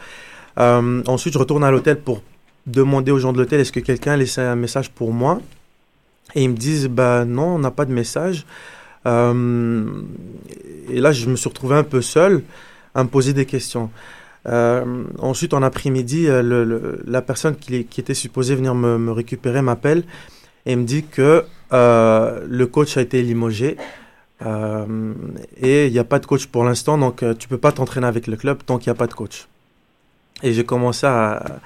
[0.59, 2.23] Euh, ensuite, je retourne à l'hôtel pour
[2.67, 5.41] demander aux gens de l'hôtel est-ce que quelqu'un a laissé un message pour moi?
[6.35, 8.47] Et ils me disent bah non, on n'a pas de message.
[9.07, 9.85] Euh,
[10.89, 12.43] et là, je me suis retrouvé un peu seul
[12.95, 13.91] à me poser des questions.
[14.47, 20.05] Euh, ensuite, en après-midi, euh, la personne qui, était supposée venir me, récupérer m'appelle
[20.67, 23.77] et me dit que euh, le coach a été limogé
[24.43, 28.27] et il n'y a pas de coach pour l'instant, donc tu peux pas t'entraîner avec
[28.27, 29.49] le club tant qu'il n'y a pas de coach.
[30.43, 31.61] Et j'ai commencé à,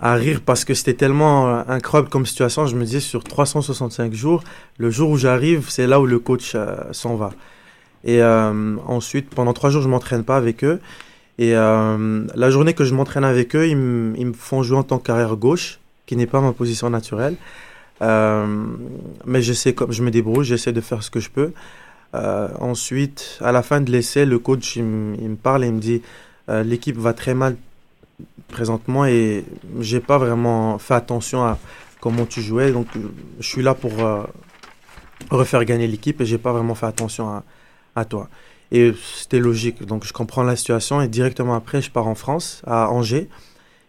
[0.00, 2.66] à rire parce que c'était tellement incroyable comme situation.
[2.66, 4.42] Je me disais sur 365 jours,
[4.78, 6.56] le jour où j'arrive, c'est là où le coach
[6.92, 7.32] s'en va.
[8.04, 10.80] Et ensuite, pendant trois jours, je m'entraîne pas avec eux.
[11.38, 14.98] Et euh, la journée que je m'entraîne avec eux, ils, me- font jouer en tant
[14.98, 17.36] qu'arrière gauche, qui n'est pas ma position naturelle.
[18.02, 18.46] Euh,
[19.24, 21.52] mais j'essaie, comme je me débrouille, j'essaie de faire ce que je peux.
[22.14, 25.80] Euh, ensuite, à la fin de l'essai, le coach il, me- parle et il me
[25.80, 26.02] dit
[26.48, 27.56] l'équipe va très mal
[28.48, 29.44] présentement et
[29.80, 31.58] j'ai pas vraiment fait attention à
[32.00, 32.72] comment tu jouais.
[32.72, 32.86] Donc,
[33.38, 33.92] je suis là pour
[35.30, 37.42] refaire gagner l'équipe et j'ai pas vraiment fait attention
[37.94, 38.28] à toi.
[38.70, 39.84] Et c'était logique.
[39.84, 43.28] Donc, je comprends la situation et directement après, je pars en France, à Angers.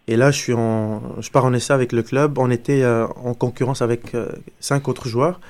[0.08, 2.38] Et là, je suis en, je pars en essai avec le club.
[2.38, 4.26] On était euh, en concurrence avec euh,
[4.58, 5.40] cinq autres joueurs.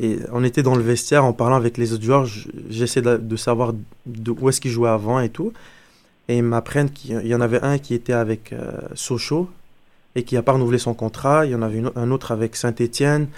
[0.00, 2.26] Et on était dans le vestiaire en parlant avec les autres joueurs.
[2.68, 3.72] J'essaie de, savoir
[4.40, 5.52] où est-ce qu'ils jouaient avant et tout.
[6.28, 9.48] Et ils m'apprennent qu'il y en avait un qui était avec euh, Sochaux
[10.16, 11.46] et qui n'a pas renouvelé son contrat.
[11.46, 13.28] Il y en avait un autre avec Saint-Étienne.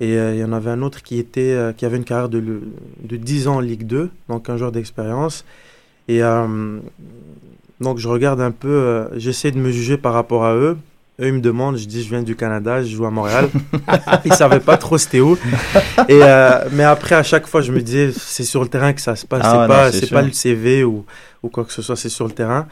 [0.00, 2.28] Et euh, il y en avait un autre qui, était, euh, qui avait une carrière
[2.28, 5.44] de, de 10 ans en Ligue 2, donc un joueur d'expérience.
[6.08, 6.78] Et euh,
[7.80, 10.76] donc je regarde un peu, j'essaie de me juger par rapport à eux.
[11.20, 13.50] Eux, ils me demandent, je dis, je viens du Canada, je joue à Montréal.
[14.24, 15.36] ils savaient pas trop c'était où.
[16.08, 16.20] Et,
[16.72, 19.26] mais après, à chaque fois, je me disais, c'est sur le terrain que ça se
[19.26, 19.42] passe.
[19.44, 19.50] Ah
[19.92, 21.04] c'est ouais, pas, pas le CV ou,
[21.42, 22.66] ou quoi que ce soit, c'est sur le terrain.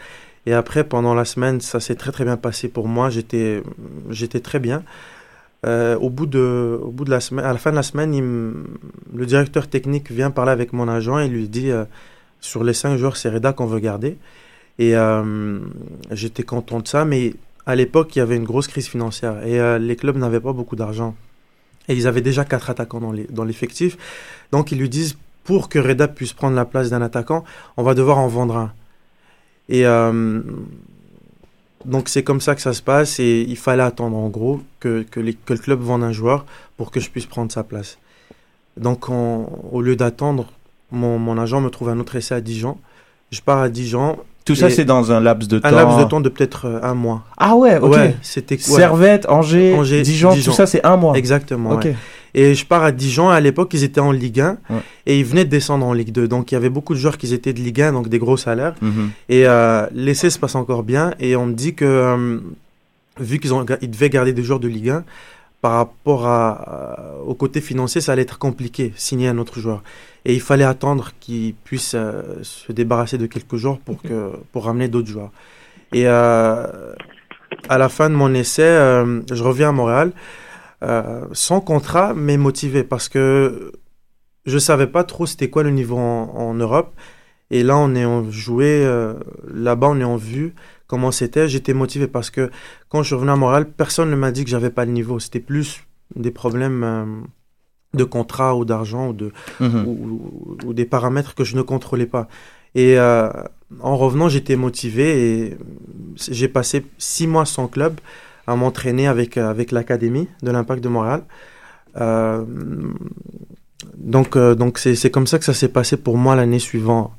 [0.47, 3.11] Et après, pendant la semaine, ça s'est très très bien passé pour moi.
[3.11, 3.63] J'étais,
[4.09, 4.83] j'étais très bien.
[5.67, 8.13] Euh, au bout de, au bout de la semaine, à la fin de la semaine,
[9.13, 11.85] le directeur technique vient parler avec mon agent et lui dit, euh,
[12.41, 14.19] sur les cinq joueurs, c'est Reda qu'on veut garder.
[14.79, 15.59] Et euh,
[16.13, 17.35] j'étais content de ça, mais
[17.67, 20.53] à l'époque, il y avait une grosse crise financière et euh, les clubs n'avaient pas
[20.53, 21.17] beaucoup d'argent.
[21.89, 23.99] Et ils avaient déjà quatre attaquants dans les- dans l'effectif.
[24.53, 27.43] Donc ils lui disent, pour que Reda puisse prendre la place d'un attaquant,
[27.77, 28.73] on va devoir en vendre un.
[29.69, 29.85] Et
[31.85, 35.03] donc c'est comme ça que ça se passe et il fallait attendre en gros que,
[35.11, 36.45] que, les- que le club vende un joueur
[36.77, 37.99] pour que je puisse prendre sa place.
[38.77, 40.47] Donc on- au lieu d'attendre,
[40.91, 42.77] mon, mon agent me trouve un autre essai à Dijon.
[43.31, 44.17] Je pars à Dijon.
[44.45, 45.69] Tout ça, c'est dans un laps de temps.
[45.69, 47.23] Un laps de temps de peut-être euh, un mois.
[47.37, 47.93] Ah ouais, ok.
[47.93, 48.61] Ouais, c'était ouais.
[48.63, 50.53] Servette, Angers, Angers, Dijon, Dijon.
[50.53, 51.15] tout ça, c'est un mois.
[51.19, 51.73] Exactement.
[51.73, 51.85] Ok.
[51.85, 51.97] ouais.
[52.35, 53.29] Et je pars à Dijon.
[53.29, 54.77] À l'époque, ils étaient en Ligue 1 Ouais.
[55.07, 56.29] et ils venaient de descendre en Ligue 2.
[56.29, 58.37] Donc il y avait beaucoup de joueurs qui étaient de Ligue 1, donc des gros
[58.37, 58.75] salaires.
[58.83, 59.11] Mhm.
[59.29, 61.15] Et euh, l'essai se passe encore bien.
[61.21, 62.39] Et on me dit que, euh,
[63.19, 65.05] vu qu'ils ont, ils devaient garder des joueurs de Ligue 1,
[65.61, 69.83] par rapport à, euh, au côté financier, ça allait être compliqué, signer un autre joueur.
[70.25, 74.67] Et il fallait attendre qu'ils puissent euh, se débarrasser de quelques joueurs pour, que, pour
[74.67, 75.31] ramener d'autres joueurs.
[75.93, 76.65] Et euh,
[77.69, 78.69] à la fin de mon essai,
[79.33, 80.13] je reviens à Montréal,
[80.83, 83.73] euh, sans contrat, mais motivé, parce que
[84.47, 86.95] je savais pas trop c'était quoi le niveau en, en Europe.
[87.51, 89.15] Et là, on est en joué, euh,
[89.53, 90.55] là-bas, on est en vue
[90.87, 91.49] comment c'était.
[91.49, 92.51] J'étais motivé parce que
[92.91, 95.19] quand je revenu à Montréal, personne ne m'a dit que j'avais pas le niveau.
[95.19, 95.83] C'était plus
[96.15, 97.05] des problèmes euh,
[97.95, 99.85] de contrat ou d'argent ou, de, Mhm.
[99.87, 102.29] ou, ou- ou des paramètres que je ne contrôlais pas.
[102.75, 103.31] Et euh,
[103.81, 105.59] en revenant, j'étais motivé et
[106.31, 107.99] j'ai passé six mois sans club
[108.49, 111.23] à m'entraîner avec, avec l'académie de l'Impact de Montréal.
[112.01, 112.45] Euh,
[113.97, 117.13] donc, euh, donc c'est, c'est comme ça que ça s'est passé pour moi l'année suivante.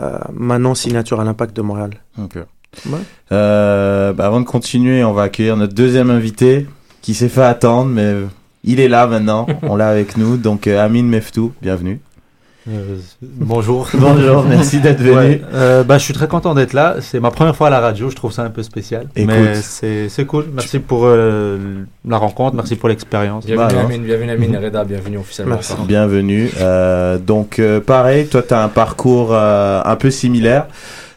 [0.00, 1.90] Euh, maintenant, signature à l'Impact de Montréal.
[2.18, 2.98] Ouais.
[3.32, 6.66] Euh, bah, avant de continuer, on va accueillir notre deuxième invité
[7.00, 8.14] qui s'est fait attendre, mais
[8.62, 9.46] il est là maintenant.
[9.62, 10.36] on l'a avec nous.
[10.36, 11.98] Donc, euh, Amine Meftou, bienvenue.
[12.68, 13.88] Euh, bonjour.
[13.94, 15.16] Bonjour, merci d'être venu.
[15.16, 16.96] Ouais, euh, bah, je suis très content d'être là.
[17.00, 18.10] C'est ma première fois à la radio.
[18.10, 19.06] Je trouve ça un peu spécial.
[19.16, 19.34] Écoute.
[19.34, 20.46] Mais c'est c'est cool.
[20.52, 21.58] Merci pour euh,
[22.06, 22.56] la rencontre.
[22.56, 23.46] Merci pour l'expérience.
[23.46, 25.54] Bienvenue Bah, Amine, bienvenue Amine et Reda, bienvenue officiellement.
[25.54, 25.74] Merci.
[25.86, 26.50] Bienvenue.
[26.60, 30.66] Euh, donc, euh, pareil, toi, tu as un parcours euh, un peu similaire.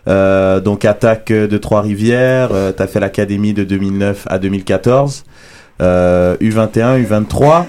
[0.08, 2.50] Euh, donc, attaque de Trois-Rivières.
[2.78, 5.26] tu as fait l'académie de 2009 à 2014.
[5.82, 7.66] Euh, U21, U23.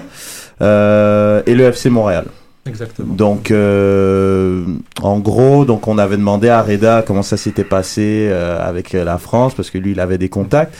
[0.61, 2.25] euh, et le FC Montréal.
[2.65, 3.13] Exactement.
[3.13, 4.63] Donc, euh,
[5.01, 9.17] en gros, donc on avait demandé à Reda comment ça s'était passé euh, avec la
[9.17, 10.73] France, parce que lui, il avait des contacts.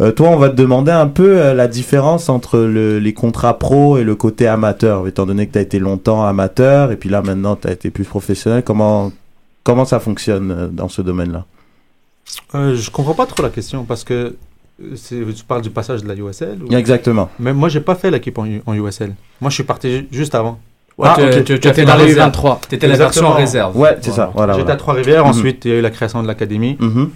[0.00, 3.96] Euh, toi, on va te demander un peu la différence entre le- les contrats pro
[3.98, 7.22] et le côté amateur, étant donné que tu as été longtemps amateur, et puis là,
[7.22, 8.62] maintenant, tu as été plus professionnel.
[8.64, 9.12] Comment,
[9.62, 11.44] comment ça fonctionne dans ce domaine-là?
[12.54, 14.36] Je comprends pas trop la question parce que
[15.08, 16.58] tu parles du passage de la USL.
[16.62, 17.28] ou- Exactement.
[17.38, 19.14] Mais moi, j'ai pas fait l'équipe en, USL.
[19.40, 20.58] Moi, je suis parti ju- juste avant.
[21.00, 21.30] Ouais, Ah, tu, ok.
[21.30, 22.30] tu- tu Tu as étais fait dans la les réserve.
[22.32, 22.60] U23.
[22.68, 23.34] T'étais la version Exactement.
[23.36, 23.76] réserve.
[23.76, 24.30] Ouais, c'est ça.
[24.34, 24.74] Voilà, J'étais voilà.
[24.74, 25.24] à Trois-Rivières.
[25.24, 25.30] Mhm.
[25.30, 26.76] Ensuite, il y a eu la création de l'académie.
[26.78, 27.10] Mhm.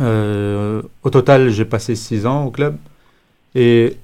[0.00, 2.76] Euh, au total, j'ai passé 6 ans au club.
[3.54, 3.96] Et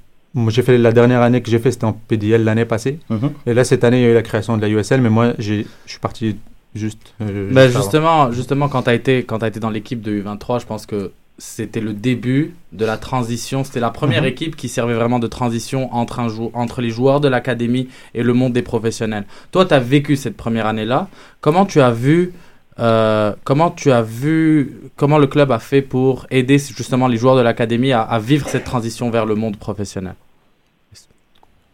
[0.49, 2.99] j'ai fait la dernière année que j'ai fait, c'était en PDL l'année passée.
[3.11, 3.31] Mhm.
[3.47, 5.33] Et là, cette année, il y a eu la création de la USL, mais moi,
[5.39, 6.37] j'ai- je suis parti
[6.75, 7.15] juste.
[7.23, 10.59] euh, Bah, justement, justement, quand tu as été, quand as été dans l'équipe de U23,
[10.61, 13.63] je pense que c'était le début de la transition.
[13.65, 14.29] C'était la première Mhm.
[14.29, 18.23] équipe qui servait vraiment de transition entre, un jou- entre les joueurs de l'académie et
[18.23, 19.27] le monde des professionnels.
[19.53, 21.09] Toi, tu as vécu cette première année-là.
[21.41, 22.33] Comment tu as vu
[22.79, 27.35] euh, comment tu as vu comment le club a fait pour aider justement les joueurs
[27.37, 30.15] de l'académie à, à vivre cette transition vers le monde professionnel?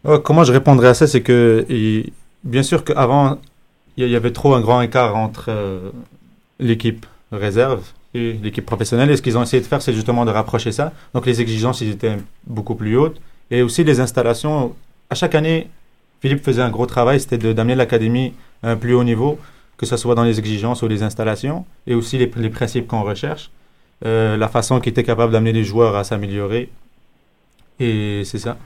[0.05, 1.65] Ouais, comment je répondrais à ça, c'est que
[2.43, 3.37] bien sûr qu'avant,
[3.97, 5.89] il y- il y avait trop un grand écart entre euh,
[6.59, 9.09] l'équipe réserve et l'équipe professionnelle.
[9.11, 10.93] Et ce qu'ils ont essayé de faire, c'est justement de rapprocher ça.
[11.13, 13.19] Donc les exigences, ils étaient beaucoup plus hautes.
[13.51, 14.73] Et aussi les installations.
[15.09, 15.69] À chaque année,
[16.21, 19.37] Philippe faisait un gros travail, c'était d'amener l'académie à un plus haut niveau,
[19.77, 23.03] que ce soit dans les exigences ou les installations, et aussi les, les principes qu'on
[23.03, 23.51] recherche,
[24.05, 26.69] euh, la façon qu'il était capable d'amener les joueurs à s'améliorer.
[27.79, 28.57] Et c'est ça.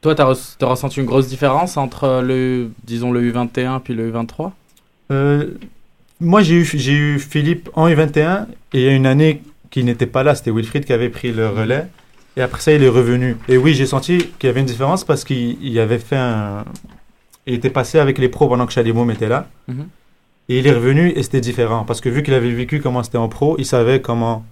[0.00, 4.50] Toi, re- t'as ressenti une grosse différence entre le, disons, le U21 puis le U23
[5.10, 5.54] Euh,
[6.22, 9.84] moi, j'ai eu, j'ai eu Philippe en U21 et il y a une année qui
[9.84, 11.86] n'était pas là, c'était Wilfried qui avait pris le relais.
[12.36, 13.36] Et après ça, il est revenu.
[13.48, 16.64] Et oui, j'ai senti qu'il y avait une différence parce qu'il il avait fait un.
[17.46, 19.48] Il était passé avec les pros pendant que Chalimom était là.
[19.68, 19.86] Mhm.
[20.48, 21.84] Et il est revenu et c'était différent.
[21.84, 24.44] Parce que vu qu'il avait vécu comment c'était en pro, il savait comment.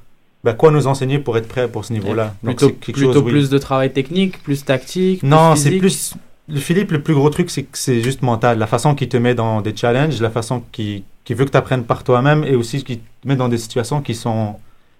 [0.44, 2.34] ben, quoi nous enseigner pour être prêt pour ce niveau-là.
[2.42, 3.30] Donc, Plutôt, plutôt chose, oui.
[3.32, 6.14] plus de travail technique, plus tactique Non, c'est plus.
[6.48, 8.58] Le Philippe, le plus gros truc, c'est que c'est juste mental.
[8.58, 11.56] La façon qu'il te met dans des challenges, la façon qu'il qu'il veut que tu
[11.56, 14.56] apprennes par toi-même et aussi qu'il te met dans des situations qui sont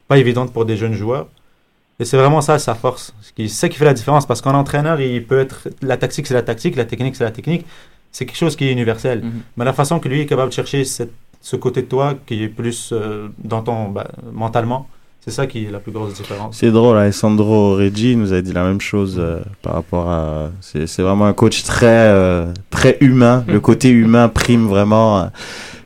[0.08, 1.26] pas évidentes pour des jeunes joueurs.
[1.98, 3.14] Et c'est vraiment ça sa force.
[3.20, 5.68] Ce qui- C'est ça qui fait la différence parce qu'en entraîneur, il peut être.
[5.82, 7.66] La tactique, c'est la tactique, la technique, c'est la technique.
[8.12, 9.20] C'est quelque chose qui est universel.
[9.22, 9.30] Mhm.
[9.56, 12.42] Mais la façon que lui est capable de chercher cette- ce côté de toi qui
[12.42, 13.88] est plus euh, dans ton.
[13.90, 14.88] bah, mentalement,
[15.20, 16.56] c'est ça qui est la plus grosse différence.
[16.56, 20.50] C'est drôle, Alessandro Reggi nous a dit la même chose euh, par rapport à.
[20.62, 23.44] C'est c'est vraiment un coach très, euh, très humain.
[23.46, 25.26] Le côté humain prime vraiment euh,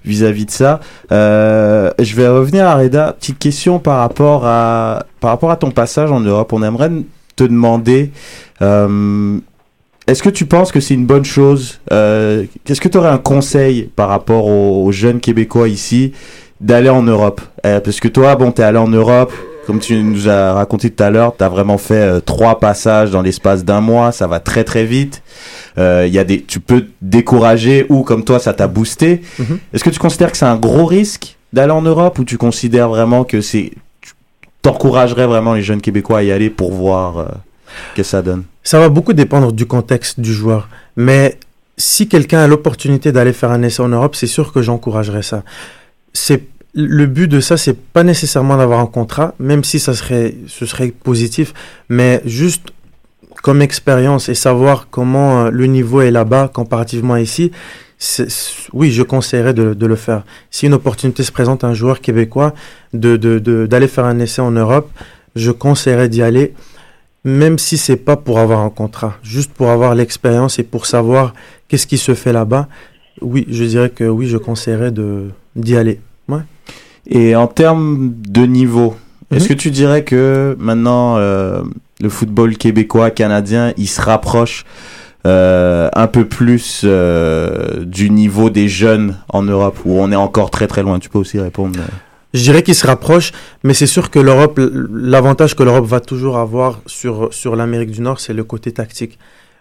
[0.05, 0.81] vis-à-vis de ça.
[1.13, 3.15] Euh, je vais revenir à Reda.
[3.19, 6.53] Petite question par rapport à, par rapport à ton passage en Europe.
[6.53, 6.91] On aimerait
[7.37, 8.11] te demander.
[8.63, 9.39] euh,
[10.07, 13.17] est-ce que tu penses que c'est une bonne chose euh, Qu'est-ce que tu aurais un
[13.19, 16.13] conseil par rapport aux, aux jeunes Québécois ici
[16.61, 17.41] d'aller en Europe?
[17.65, 19.33] Euh, Parce que toi, bon, t'es allé en Europe,
[19.65, 23.23] comme tu nous as raconté tout à l'heure, t'as vraiment fait euh, trois passages dans
[23.23, 25.23] l'espace d'un mois, ça va très très vite.
[25.79, 29.23] Euh, y a des, tu peux te décourager ou comme toi, ça t'a boosté.
[29.39, 29.59] Mhm.
[29.73, 32.89] Est-ce que tu considères que c'est un gros risque d'aller en Europe ou tu considères
[32.89, 34.13] vraiment que c'est, tu
[34.63, 37.27] t'encouragerais vraiment les jeunes Québécois à y aller pour voir euh,
[37.95, 38.45] que ça donne?
[38.63, 40.69] Ça va beaucoup dépendre du contexte du joueur.
[40.97, 41.39] Mais
[41.77, 45.43] si quelqu'un a l'opportunité d'aller faire un essai en Europe, c'est sûr que j'encouragerais ça.
[46.13, 46.45] C'est
[46.75, 50.67] le but de ça, c'est pas nécessairement d'avoir un contrat, même si ça serait, ce
[50.67, 51.55] serait positif,
[51.89, 52.69] mais juste
[53.43, 57.53] comme expérience et savoir comment euh, le niveau est là-bas comparativement à ici.
[58.73, 60.25] Oui, je conseillerais de, le faire.
[60.51, 62.53] Si une opportunité se présente à un joueur québécois
[62.93, 64.91] de, de, d'aller faire un essai en Europe,
[65.37, 66.55] je conseillerais d'y aller
[67.25, 71.33] même si c'est pas pour avoir un contrat, juste pour avoir l'expérience et pour savoir
[71.69, 72.69] qu'est-ce qui se fait là-bas,
[73.23, 74.93] oui, je dirais que oui, je conseillerais
[75.57, 76.01] d'y aller.
[77.07, 78.97] Et en termes de niveau,
[79.31, 79.49] est-ce Mhm.
[79.49, 81.63] que tu dirais que maintenant euh,
[82.01, 84.65] le football québécois, canadien, il se rapproche
[85.27, 90.51] euh, un peu plus euh, du niveau des jeunes en Europe, où on est encore
[90.51, 90.99] très très loin?
[90.99, 91.79] Tu peux aussi répondre.
[92.35, 94.61] Je dirais qu'ils se rapprochent, mais c'est sûr que l'Europe,
[94.93, 99.19] l'avantage que l'Europe va toujours avoir sur, sur l'Amérique du Nord, c'est le côté tactique.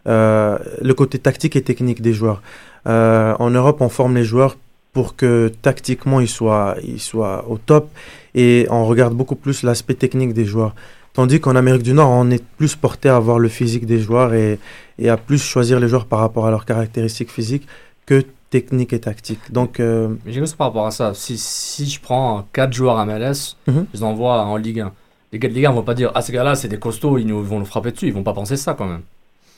[0.07, 2.41] Euh, le côté tactique et technique des joueurs.
[2.87, 4.57] Euh, en Europe, on forme les joueurs
[4.93, 7.89] pour que tactiquement ils soient, ils soient au top
[8.35, 10.73] et on regarde beaucoup plus l'aspect technique des joueurs.
[11.13, 14.33] Tandis qu'en Amérique du Nord, on est plus porté à voir le physique des joueurs
[14.33, 14.59] et,
[14.97, 17.67] et à plus choisir les joueurs par rapport à leurs caractéristiques physiques
[18.05, 19.39] que technique et tactique.
[19.51, 21.13] Donc, euh, j'ai juste par rapport à ça.
[21.15, 23.85] Si, si je prends 4 joueurs MLS, Mhm.
[23.93, 24.91] je les envoie en Ligue 1.
[25.31, 27.25] Les gars de Ligue 1 vont pas dire Ah, ces gars-là, c'est des costauds, ils
[27.25, 28.07] nous, vont nous frapper dessus.
[28.07, 29.01] Ils vont pas penser ça quand même.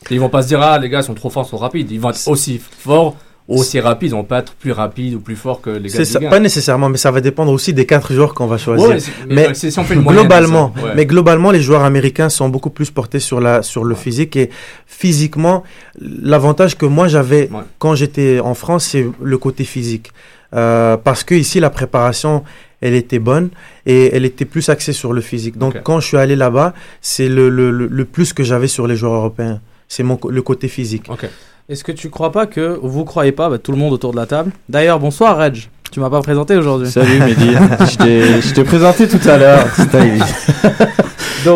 [0.09, 1.91] Ils vont pas se dire Ah, les gars, ils sont trop forts, ils sont rapides.
[1.91, 3.15] Ils vont être aussi forts,
[3.47, 4.09] aussi rapides.
[4.09, 6.29] Ils vont pas être plus rapides ou plus forts que les gars ça, Ligue 1.
[6.31, 8.89] pas nécessairement, mais ça va dépendre aussi des quatre joueurs qu'on va choisir.
[8.89, 8.97] Ouais,
[9.29, 10.91] mais si- globalement, ouais.
[10.95, 14.49] mais globalement, les joueurs américains sont beaucoup plus portés sur la sur le physique et
[14.87, 15.63] physiquement,
[15.99, 20.11] l'avantage que moi j'avais quand j'étais en France, c'est le côté physique,
[20.53, 22.43] Euh, parce que ici la préparation,
[22.79, 23.49] elle était bonne
[23.85, 25.57] et elle était plus axée sur le physique.
[25.57, 28.95] Donc quand je suis allé là-bas, c'est le, le, le, plus que j'avais sur les
[28.95, 31.07] joueurs européens, c'est mon le côté physique.
[31.09, 31.25] Ok.
[31.67, 34.11] Est-ce que tu crois pas que, ou vous croyez pas, bah, tout le monde autour
[34.11, 36.89] de la table D'ailleurs, bonsoir Reg, tu m'as pas présenté aujourd'hui.
[36.91, 39.65] Salut Mehdi, je t'ai- présenté tout à l'heure.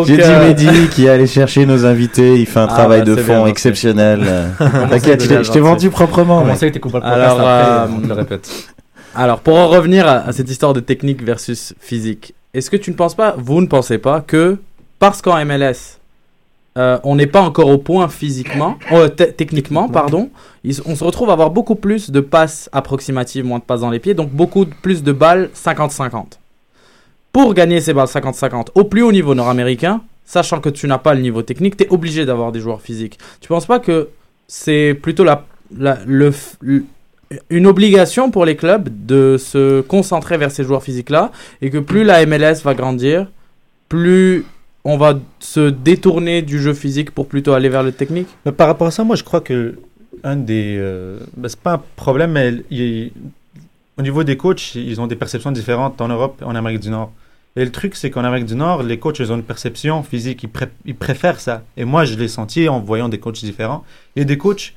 [0.06, 3.06] J'ai dit euh, Mehdi qui allait chercher nos invités, il fait un Ah, travail bah,
[3.06, 4.20] de fond bien exceptionnel.
[4.24, 4.48] Euh,
[4.90, 6.44] T'inquiète, je t'ai- vendu proprement.
[6.44, 6.56] Mec.
[6.58, 8.50] c'est que t'es Alors, après, euh, on te le répète.
[9.14, 12.90] Alors, pour en revenir à, à cette histoire de technique versus physique, est-ce que tu
[12.90, 14.58] ne penses pas, vous ne pensez pas, que
[14.98, 15.99] parce qu'en MLS,
[16.78, 20.30] euh, on n'est pas encore au point physiquement, euh, te- techniquement, pardon,
[20.64, 23.90] ils- on se retrouve à avoir beaucoup plus de passes approximatives, moins de passes dans
[23.90, 26.38] les pieds, donc beaucoup plus de balles 50-50.
[27.32, 31.14] Pour gagner ces balles 50-50 au plus haut niveau nord-américain, sachant que tu n'as pas
[31.14, 33.18] le niveau technique, tu es obligé d'avoir des joueurs physiques.
[33.40, 34.08] Tu penses pas que
[34.48, 35.44] c'est plutôt la,
[35.76, 36.84] la- le, f- le-
[37.50, 41.30] une obligation pour les clubs de se concentrer vers ces joueurs physiques-là
[41.62, 43.28] et que plus la MLS va grandir,
[43.88, 44.44] plus
[44.84, 48.28] on va se détourner du jeu physique pour plutôt aller vers le technique?
[48.46, 49.78] Mais par rapport à ça, moi, je crois que
[50.24, 52.62] un des, euh, ben, c'est pas un problème, mais
[53.98, 56.90] au niveau des coachs, ils ont des perceptions différentes en Europe et en Amérique du
[56.90, 57.12] Nord.
[57.56, 60.42] Et le truc, c'est qu'en Amérique du Nord, les coachs, ils ont une perception physique,
[60.44, 61.62] ils, pré- ils préfèrent ça.
[61.76, 63.84] Et moi, je l'ai senti en voyant des coachs différents.
[64.16, 64.74] Et des coachs,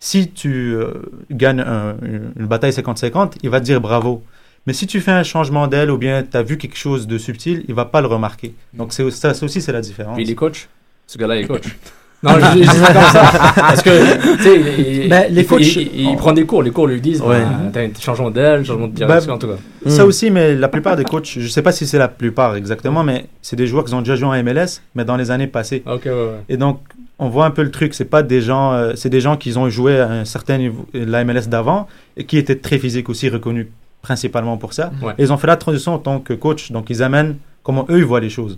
[0.00, 0.92] si tu euh,
[1.30, 4.22] gagnes un- une, une bataille 50-50, il va te dire bravo.
[4.66, 7.18] Mais si tu fais un changement d'aile ou bien tu as vu quelque chose de
[7.18, 8.54] subtil, il va pas le remarquer.
[8.72, 10.14] Donc c'est ça, ça aussi, c'est la différence.
[10.16, 10.68] Puis il est coach.
[11.06, 11.64] Ce gars-là, il est coach.
[12.22, 13.52] Non, je, je dis ça comme ça.
[13.54, 16.62] Parce que, tu sais, il, il- Ben, les il- coachs- il, il prend des cours.
[16.62, 17.40] Les cours lui disent, Ouais.
[17.40, 19.56] ben, t'as un changement d'aile, changement de direction, en tout cas.
[19.90, 20.06] Ça Mm.
[20.08, 23.26] aussi, mais la plupart des coachs, je sais pas si c'est la plupart exactement, mais
[23.42, 25.82] c'est des joueurs qui ont déjà joué en MLS, mais dans les années passées.
[25.84, 26.28] Ok, ouais, ouais.
[26.48, 26.80] Et donc,
[27.18, 27.92] on voit un peu le truc.
[27.92, 30.86] C'est pas des gens, euh, c'est des gens qui ont joué à un certain niveau,
[30.94, 33.66] de la MLS d'avant, et qui étaient très physiques aussi, reconnus
[34.08, 34.92] principalement pour ça.
[35.02, 35.14] Ouais.
[35.18, 38.04] Ils ont fait la transition en tant que coach, donc ils amènent comment eux ils
[38.04, 38.56] voient les choses.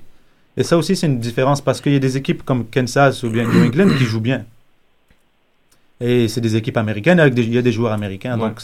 [0.59, 3.31] Et ça aussi, c'est une différence parce qu'il y a des équipes comme Kansas ou
[3.31, 4.45] bien New England qui jouent bien.
[6.01, 8.49] Et c'est des équipes américaines avec des, il y a des joueurs américains, Ouais.
[8.49, 8.61] donc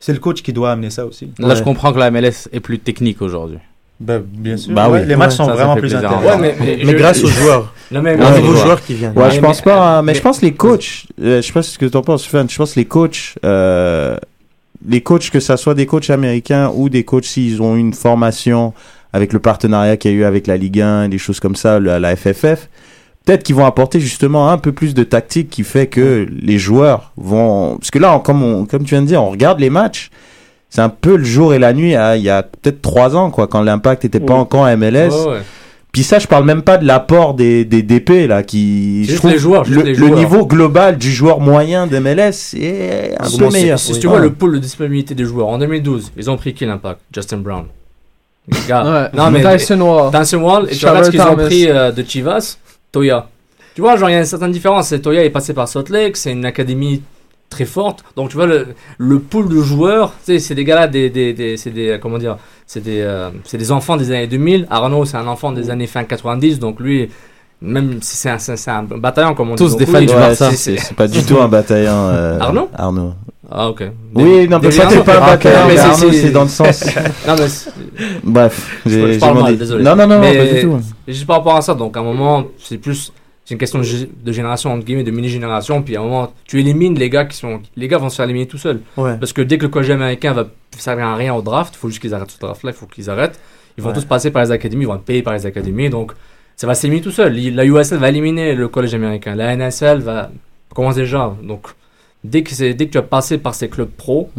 [0.00, 1.30] c'est- le coach qui doit amener ça aussi.
[1.38, 1.56] Là, Ouais.
[1.56, 3.58] je comprends que la MLS est plus technique aujourd'hui.
[4.00, 4.74] Ben, bien sûr.
[4.74, 5.06] Bah oui.
[5.06, 6.20] les matchs sont ça, vraiment plus intéressants.
[6.26, 9.14] Ouais, mais, Mais je- grâce aux joueurs, Non, mais, aux joueurs qui viennent.
[9.16, 9.78] Je mais- pense pas.
[9.98, 11.06] hein, Mais, mais- je pense les coachs.
[11.22, 12.48] euh, je sais pas ce que tu en penses, Fan.
[12.50, 13.34] Je pense les coachs.
[13.44, 14.16] euh,
[14.88, 18.72] les coachs, que ça soit des coachs américains ou des coachs s'ils ont une formation
[19.12, 21.56] avec le partenariat qu'il y a eu avec la Ligue 1 et des choses comme
[21.56, 22.68] ça, la, la FFF,
[23.24, 27.12] peut-être qu'ils vont apporter justement un peu plus de tactique qui fait que les joueurs
[27.16, 27.76] vont.
[27.78, 30.10] Parce que là, comme, on- comme tu viens de dire, on regarde les matchs.
[30.70, 33.30] C'est un peu le jour et la nuit hein, il y a peut-être trois ans,
[33.30, 34.40] quoi, quand l'impact était pas Oui.
[34.40, 35.10] encore en MLS.
[35.28, 35.42] Ouais.
[35.94, 39.04] Puis ça, je parle même pas de l'apport des, des DP, là, qui.
[39.04, 40.18] Juste je trouve les joueurs, juste le, les le joueurs.
[40.18, 43.78] niveau global du joueur moyen d'MLS est un peu si- meilleur.
[43.78, 43.98] Si, Oui.
[44.00, 47.00] tu vois le pool de disponibilité des joueurs, en 2012, ils ont pris qui l'impact?
[47.14, 47.64] Justin Brown.
[48.48, 49.08] Les gars, Ouais.
[49.16, 50.10] non mais Tyson Wall.
[50.12, 52.58] Tyson Wall, et tu regardes ce qu'ils ont pris euh, de Chivas,
[52.92, 53.28] Toya.
[53.74, 54.88] Tu vois, genre il y a une certaine différence.
[54.88, 57.02] C'est Toya est passé par Salt Lake, c'est une académie
[57.50, 58.04] très forte.
[58.16, 61.10] Donc tu vois le, le pool de joueurs, tu sais, c'est des gars là, des,
[61.10, 64.66] des, des- c'est des comment dire, c'est des, euh, c'est des enfants des années 2000.
[64.70, 67.08] Arnaud, c'est un enfant des années fin 90, donc lui,
[67.62, 69.76] même si c'est un, c'est c'est un bataillon comme on Tous dit.
[69.78, 70.50] des donc fans oui, du Barça.
[70.52, 71.90] c'est- pas du tout un bataillon.
[72.10, 73.12] euh, Arnaud Arnaud.
[73.50, 73.84] Ah ok.
[74.14, 76.20] Oui, non, mais Des- ça, des- c'est pas un Ah, bataillon, mais c'est- Arnaud, c'est-
[76.22, 76.84] c'est dans le sens.
[77.28, 77.46] Non mais
[78.24, 79.56] Bref, Je- j'ai je j'ai parle mal, demandé.
[79.58, 79.84] désolé.
[79.84, 80.78] Non, non, non, Mais- pas du tout.
[81.06, 83.12] Juste par rapport à ça, donc à un moment, c'est plus
[83.44, 85.82] c'est une question de, gé- de génération entre guillemets, de mini génération.
[85.82, 88.24] Puis à un moment, tu élimines les gars qui sont, les gars vont se faire
[88.24, 88.80] éliminer tout seuls.
[88.96, 89.16] Ouais.
[89.18, 91.88] Parce que dès que le collège américain va servir à rien au draft, il faut
[91.88, 93.38] juste qu'ils arrêtent ce draft-là, il faut qu'ils arrêtent.
[93.76, 93.94] Ils vont Ouais.
[93.96, 96.12] tous passer par les académies, ils vont être payés par les académies, donc
[96.56, 97.34] ça va s'éliminer tout seul.
[97.54, 100.30] La USL va éliminer le collège américain, la NSL va
[100.74, 101.34] commencer déjà.
[101.42, 101.66] Donc
[102.22, 104.30] dès que c'est dès que tu as passé par ces clubs pro,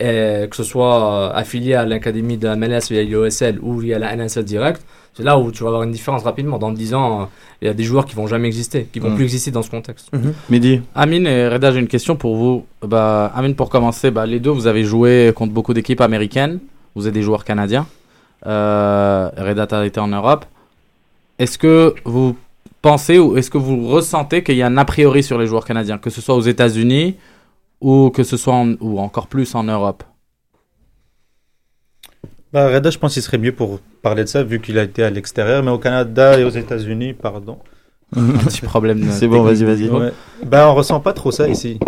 [0.00, 3.98] et que ce soit euh, affilié à l'académie de la MLS via l'USL ou via
[3.98, 4.82] la NSL direct,
[5.14, 6.58] c'est là où tu vas avoir une différence rapidement.
[6.58, 7.24] Dans 10 ans, euh,
[7.62, 9.14] il y a des joueurs qui vont jamais exister, qui vont Mm.
[9.14, 10.10] plus exister dans ce contexte.
[10.50, 10.82] Mehdi.
[10.94, 12.64] Amine et Reda, j'ai une question pour vous.
[12.82, 16.58] Bah, Amine, pour commencer, bah, les deux, vous avez joué contre beaucoup d'équipes américaines.
[16.94, 17.86] Vous êtes des joueurs canadiens.
[18.46, 20.44] Euh, Reda, tu as été en Europe.
[21.38, 22.36] Est-ce que vous
[22.82, 25.64] pensez ou est-ce que vous ressentez qu'il y a un a priori sur les joueurs
[25.64, 27.16] canadiens, que ce soit aux États-Unis
[27.80, 30.04] ou que ce soit en- ou encore plus en Europe?
[32.54, 35.02] Bah, Reda, je pense qu'il serait mieux pour parler de ça vu qu'il a été
[35.02, 37.58] à l'extérieur, mais au Canada et aux États-Unis, pardon.
[38.16, 39.04] Un petit problème.
[39.10, 39.88] C'est bon, vas-y, vas-y.
[39.90, 40.12] Ouais.
[40.46, 41.80] Bah, on ressent pas trop ça ici.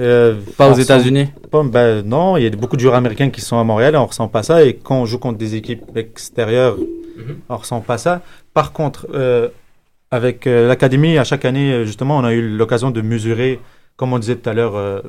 [0.00, 1.28] Euh, Pas aux États-Unis?
[1.52, 4.06] Bah, non, il y a beaucoup de joueurs américains qui sont à Montréal et on
[4.06, 4.64] ressent pas ça.
[4.64, 7.36] Et quand on joue contre des équipes extérieures, Mhm.
[7.50, 8.22] on ressent pas ça.
[8.54, 9.48] Par contre, euh,
[10.10, 13.60] avec euh, l'académie, à chaque année, justement, on a eu l'occasion de mesurer,
[13.96, 15.00] comme on disait tout à l'heure, euh,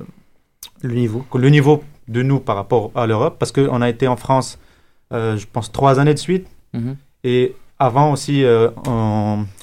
[0.83, 1.25] Le niveau.
[1.33, 4.59] le niveau de nous par rapport à l'Europe, parce qu'on a été en France,
[5.13, 6.47] euh, je pense, trois années de suite.
[6.73, 6.95] Mhm.
[7.23, 8.69] Et avant aussi, euh,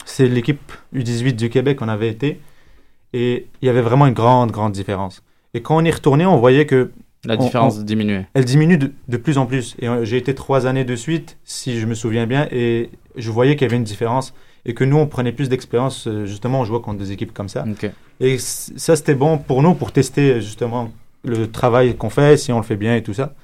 [0.05, 2.41] c'est l'équipe U18 du Québec qu'on avait été.
[3.13, 5.23] Et il y avait vraiment une grande, grande différence.
[5.55, 6.91] Et quand on y retournait, on voyait que
[7.25, 8.27] La On- différence diminuait.
[8.35, 9.75] elle diminue de, de plus en plus.
[9.81, 13.31] Et euh, j'ai été trois années de suite, si je me souviens bien, et je
[13.31, 14.35] voyais qu'il y avait une différence.
[14.65, 17.65] Et que nous, on prenait plus d'expérience, justement, on jouait contre des équipes comme ça.
[18.21, 20.91] Et ça, c'était bon pour nous, pour tester, justement,
[21.25, 23.35] le travail qu'on fait, si on le fait bien et tout ça.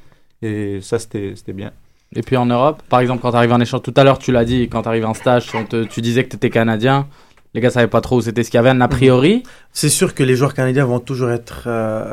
[0.42, 1.70] Et ça, c'était c'était bien.
[2.16, 4.30] Et puis en Europe, par exemple, quand tu arrives en échange, tout à l'heure, tu
[4.30, 7.08] l'as dit, quand tu arrives en stage, te- tu disais que tu étais canadien.
[7.54, 9.42] Les gars savaient pas trop où c'était ce qu'il y avait un a priori.
[9.72, 12.04] C'est sûr que les joueurs canadiens vont toujours être euh,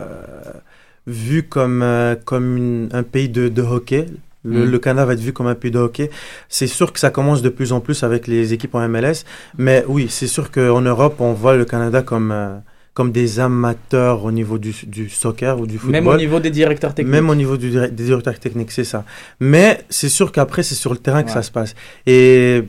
[1.07, 4.05] vus comme, euh, comme une- un pays de, de hockey.
[4.43, 4.71] Le, Mm.
[4.71, 6.09] le Canada va être vu comme un pays de hockey.
[6.49, 9.23] C'est sûr que ça commence de plus en plus avec les équipes en MLS.
[9.57, 12.55] Mais oui, c'est sûr qu'en Europe, on voit le Canada comme, euh,
[12.93, 15.91] comme des amateurs au niveau du, du soccer ou du football.
[16.01, 17.13] Même au niveau des directeurs techniques.
[17.13, 19.05] Même au niveau du, des directeurs techniques, c'est ça.
[19.39, 21.33] Mais c'est sûr qu'après, c'est sur le terrain que Ouais.
[21.33, 21.73] ça se passe.
[22.05, 22.63] Et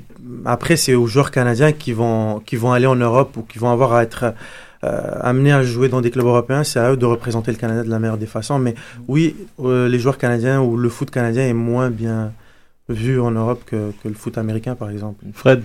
[0.44, 3.70] après, c'est aux joueurs canadiens qui vont, qui vont aller en Europe ou qui vont
[3.72, 4.32] avoir à être
[4.84, 6.62] euh, amenés à jouer dans des clubs européens.
[6.62, 8.60] C'est à eux de représenter le Canada de la meilleure des façons.
[8.60, 8.74] Mais
[9.08, 12.32] oui, euh, les joueurs canadiens ou le foot canadien est moins bien
[12.88, 15.24] vu en Europe que, que le foot américain, par exemple.
[15.32, 15.62] Fred?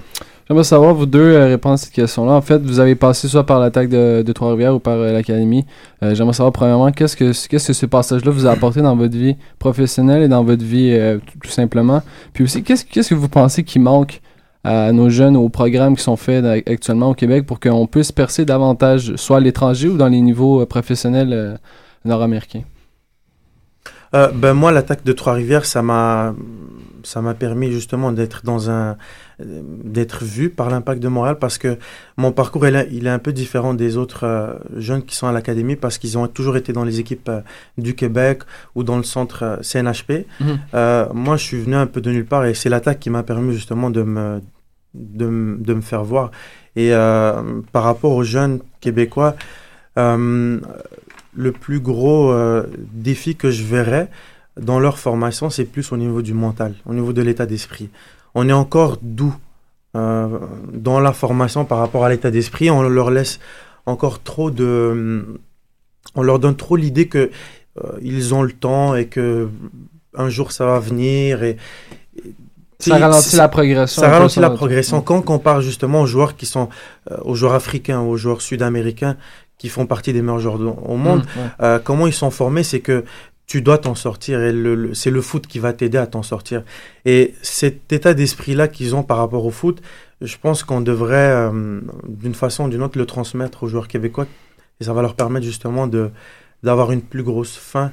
[0.48, 2.34] J'aimerais savoir, vous deux, euh, répondre à cette question-là.
[2.34, 5.66] En fait, vous avez passé soit par l'attaque de, de Trois-Rivières ou par euh, l'Académie.
[6.04, 9.18] Euh, J'aimerais savoir, premièrement, qu'est-ce que, qu'est-ce que ce passage-là vous a apporté dans votre
[9.18, 12.02] vie professionnelle et dans votre vie euh, tout, tout simplement?
[12.34, 14.22] Puis aussi, qu'est-ce, qu'est-ce que vous pensez qui manque
[14.64, 18.44] à nos jeunes, aux programmes qui sont faits actuellement au Québec pour qu'on puisse percer
[18.44, 21.56] davantage, soit à l'étranger ou dans les niveaux euh, professionnels euh,
[22.04, 22.64] nord-américains?
[24.14, 26.34] Euh, ben moi, l'attaque de Trois-Rivières, ça m'a,
[27.08, 28.98] ça m'a permis justement d'être dans un,
[29.40, 31.78] euh, d'être vu par l'impact de Montréal parce que
[32.18, 35.26] mon parcours, il est, il est un peu différent des autres euh, jeunes qui sont
[35.26, 37.40] à l'académie parce qu'ils ont toujours été dans les équipes euh,
[37.78, 38.44] du Québec
[38.76, 40.26] ou dans le centre CNHP.
[40.42, 40.60] Mhm.
[41.14, 43.54] Moi, je suis venu un peu de nulle part et c'est l'attaque qui m'a permis
[43.54, 44.42] justement de me,
[44.94, 46.32] de, de me faire voir.
[46.76, 46.92] Et
[47.72, 49.36] par rapport aux jeunes québécois,
[49.96, 52.32] le plus gros
[52.94, 54.10] défi que je verrais
[54.60, 57.90] dans leur formation, c'est plus au niveau du mental, au niveau de l'état d'esprit.
[58.36, 59.36] On est encore doux
[59.96, 60.28] euh,
[60.74, 62.70] dans la formation par rapport à l'état d'esprit.
[62.70, 63.40] On leur laisse
[63.86, 65.40] encore trop de,
[66.16, 67.30] on leur donne trop l'idée que
[67.84, 69.50] euh, ils ont le temps et que
[70.16, 71.58] un jour ça va venir et
[72.80, 74.02] Ça ralentit la progression.
[74.02, 75.02] ça ralentit la progression.
[75.02, 76.70] Quand on compare justement aux joueurs qui sont,
[77.12, 79.18] euh, aux joueurs africains, aux joueurs sud-américains,
[79.58, 81.48] qui font partie des meilleurs joueurs au monde, Mm, ouais.
[81.64, 83.04] euh, comment ils sont formés, c'est que
[83.48, 86.22] tu dois t'en sortir et le, le- c'est le foot qui va t'aider à t'en
[86.24, 86.64] sortir.
[87.06, 89.82] Et cet état d'esprit-là qu'ils ont par rapport au foot,
[90.22, 94.28] je pense qu'on devrait, euh, d'une façon ou d'une autre, le transmettre aux joueurs québécois
[94.82, 96.12] et ça va leur permettre justement de
[96.64, 97.92] d'avoir une plus grosse fin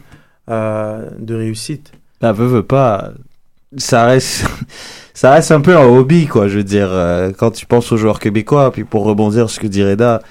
[0.50, 1.92] euh, de réussite.
[2.20, 3.12] Bah, veut, veut pas.
[3.76, 4.46] Ça reste,
[5.14, 6.48] ça reste un peu un hobby, quoi.
[6.48, 9.60] Je veux dire, euh, quand tu penses aux joueurs québécois, puis pour rebondir sur ce
[9.60, 10.22] que dit Reda,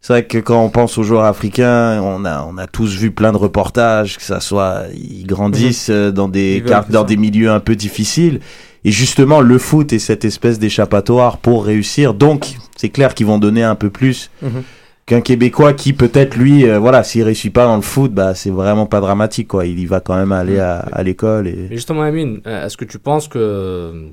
[0.00, 3.10] c'est vrai que quand on pense aux joueurs africains, on a, on a tous vu
[3.10, 7.06] plein de reportages, que ça soit, ils grandissent euh, dans des cartes, dans ça.
[7.06, 8.40] des milieux un peu difficiles.
[8.84, 12.14] Et justement, le foot est cette espèce d'échappatoire pour réussir.
[12.14, 12.46] Donc,
[12.76, 14.62] c'est clair qu'ils vont donner un peu plus Mhm.
[15.04, 18.50] qu'un Québécois qui peut-être lui, euh, voilà, s'il réussit pas dans le foot, bah c'est
[18.50, 19.66] vraiment pas dramatique, quoi.
[19.66, 21.68] Il y va quand même aller à, à l'école et.
[21.72, 24.10] Justement, Amine, euh, est-ce que tu penses que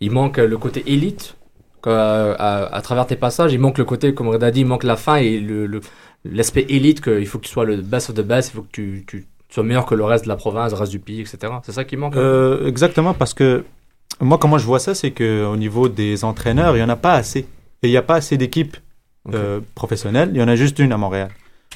[0.00, 1.36] il manque le côté élite
[1.86, 4.84] euh, à, à travers tes passages Il manque le côté, comme Reda dit, il manque
[4.84, 5.80] la fin et le- le-
[6.24, 8.72] l'aspect élite, qu'il faut que tu sois le best of the best, il faut que
[8.72, 11.38] tu, tu sois meilleur que le reste de la province, le reste du pays, etc.
[11.62, 13.64] C'est ça qui manque hein Euh, exactement, parce que
[14.20, 17.14] moi, comment je vois ça, c'est qu'au niveau des entraîneurs, il n'y en a pas
[17.14, 17.40] assez.
[17.82, 18.76] Et il n'y a pas assez d'équipes
[19.32, 20.30] euh, professionnelles.
[20.34, 21.28] Il y en a juste une à Montréal.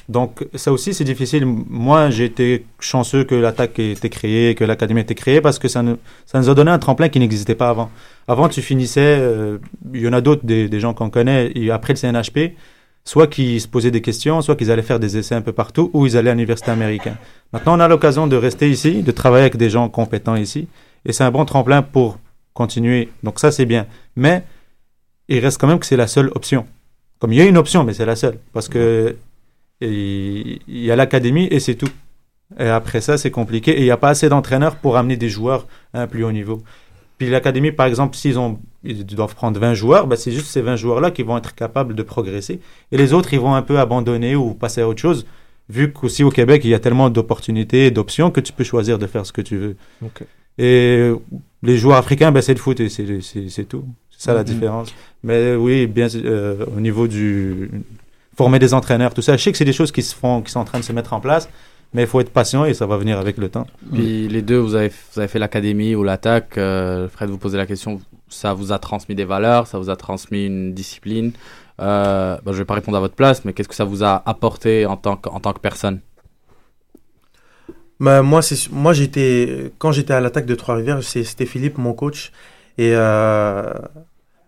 [0.09, 1.45] Donc, ça aussi, c'est difficile.
[1.45, 5.59] Moi, j'ai été chanceux que l'attaque ait été créée, que l'académie ait été créée, parce
[5.59, 5.97] que ça, nous-
[6.33, 7.89] a donné un tremplin qui n'existait pas avant.
[8.27, 9.59] Avant, tu finissais, euh,
[9.93, 12.55] il y en a d'autres, des, gens qu'on connaît, et après le CNHP,
[13.05, 15.89] soit qu'ils se posaient des questions, soit qu'ils allaient faire des essais un peu partout,
[15.93, 17.15] ou ils allaient à l'université américaine.
[17.53, 20.67] Maintenant, on a l'occasion de rester ici, de travailler avec des gens compétents ici,
[21.05, 22.17] et c'est un bon tremplin pour
[22.53, 23.09] continuer.
[23.23, 23.87] Donc ça, c'est bien.
[24.15, 24.43] Mais
[25.29, 26.65] il reste quand même que c'est la seule option.
[27.19, 28.37] Comme il y a une option, mais c'est la seule.
[28.53, 29.15] Parce que
[29.91, 31.89] il il y a l'académie et c'est tout.
[32.59, 33.71] Et après ça, c'est compliqué.
[33.71, 36.31] Et il n'y a pas assez d'entraîneurs pour amener des joueurs à un plus haut
[36.31, 36.61] niveau.
[37.17, 40.61] Puis l'académie, par exemple, s'ils ont, ils doivent prendre 20 joueurs, ben c'est juste ces
[40.61, 42.59] 20 joueurs-là qui vont être capables de progresser.
[42.91, 45.25] Et les autres, ils vont un peu abandonner ou passer à autre chose,
[45.69, 48.99] vu qu'aussi au Québec, il y a tellement d'opportunités et d'options que tu peux choisir
[48.99, 49.75] de faire ce que tu veux.
[50.57, 51.11] Et
[51.63, 53.85] les joueurs africains, ben, c'est le foot et c'est- tout.
[54.11, 54.45] C'est ça la Mhm.
[54.45, 54.93] différence.
[55.23, 57.69] Mais oui, bien euh, au niveau du
[58.35, 59.37] former des entraîneurs, tout ça.
[59.37, 60.93] Je sais que c'est des choses qui se font, qui sont en train de se
[60.93, 61.49] mettre en place,
[61.93, 63.67] mais il faut être patient et ça va venir avec le temps.
[63.91, 66.57] Puis les deux, vous avez, vous avez fait l'académie ou l'attaque.
[66.57, 69.95] euh, Fred vous posait la question, ça vous a transmis des valeurs, ça vous a
[69.95, 71.31] transmis une discipline.
[71.79, 74.21] Euh, bon, je vais pas répondre à votre place, mais qu'est-ce que ça vous a
[74.25, 75.99] apporté en tant que, en tant que personne?
[77.99, 82.31] Bah, moi, c'est, moi j'étais, quand j'étais à l'attaque de Trois-Rivières, c'était Philippe, mon coach.
[82.77, 83.71] Et euh,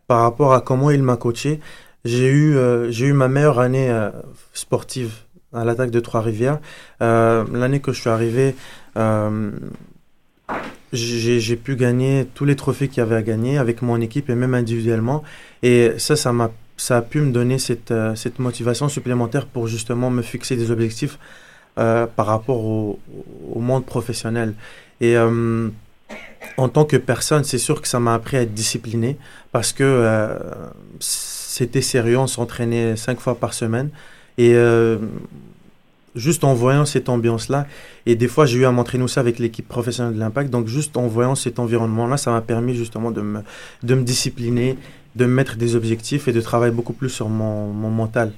[0.07, 1.59] par rapport à comment il m'a coaché,
[2.05, 4.11] j'ai eu, euh, eu ma meilleure année euh,
[4.53, 5.11] sportive
[5.51, 6.59] à l'attaque de Trois-Rivières.
[7.01, 8.55] Euh, l'année que je suis arrivé,
[10.93, 14.35] j'ai, pu gagner tous les trophées qu'il y avait à gagner avec mon équipe et
[14.35, 15.23] même individuellement.
[15.63, 20.09] Et ça, ça m'a, ça a pu me donner cette, cette motivation supplémentaire pour justement
[20.11, 21.17] me fixer des objectifs
[21.75, 22.99] par rapport au,
[23.51, 24.53] au monde professionnel.
[25.01, 29.17] Et en tant que personne, c'est sûr que ça m'a appris à être discipliné
[29.51, 30.43] parce que
[31.55, 33.89] c'était sérieux, on s'entraînait cinq fois par semaine
[34.37, 34.97] Et euh,
[36.13, 37.65] juste en voyant cette ambiance-là,
[38.05, 40.97] et des fois j'ai eu à m'entraîner aussi avec l'équipe professionnelle de l'Impact, donc juste
[40.97, 43.39] en voyant cet environnement-là, ça m'a permis justement de me,
[43.83, 44.77] de me discipliner,
[45.15, 48.33] de me mettre des objectifs et de travailler beaucoup plus sur mon, mon mental.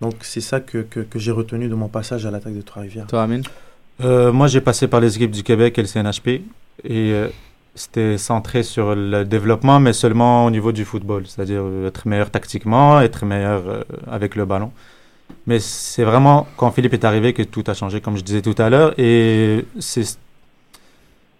[0.00, 3.08] Donc c'est ça que, que, que j'ai retenu de mon passage à l'attaque de Trois-Rivières.
[3.08, 3.42] Toi, Amine?
[4.02, 6.28] Euh, moi, j'ai passé par les équipes du Québec et le CNHP.
[6.28, 7.28] Et euh,
[7.76, 11.24] c'était centré sur le développement, mais seulement au niveau du football.
[11.26, 14.72] C'est-à-dire euh, être meilleur tactiquement, être meilleur euh, avec le ballon.
[15.46, 18.54] Mais c'est vraiment quand Philippe est arrivé que tout a changé, comme je disais tout
[18.58, 18.92] à l'heure.
[18.98, 20.18] Et c'est.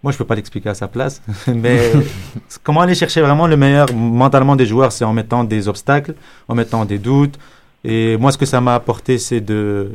[0.03, 1.23] Moi, je peux pas l'expliquer à sa place.
[1.49, 1.91] mais
[2.63, 6.15] comment aller chercher vraiment le meilleur mentalement des joueurs C'est en mettant des obstacles,
[6.49, 7.39] en mettant des doutes.
[7.83, 9.91] Et moi, ce que ça m'a apporté, c'est de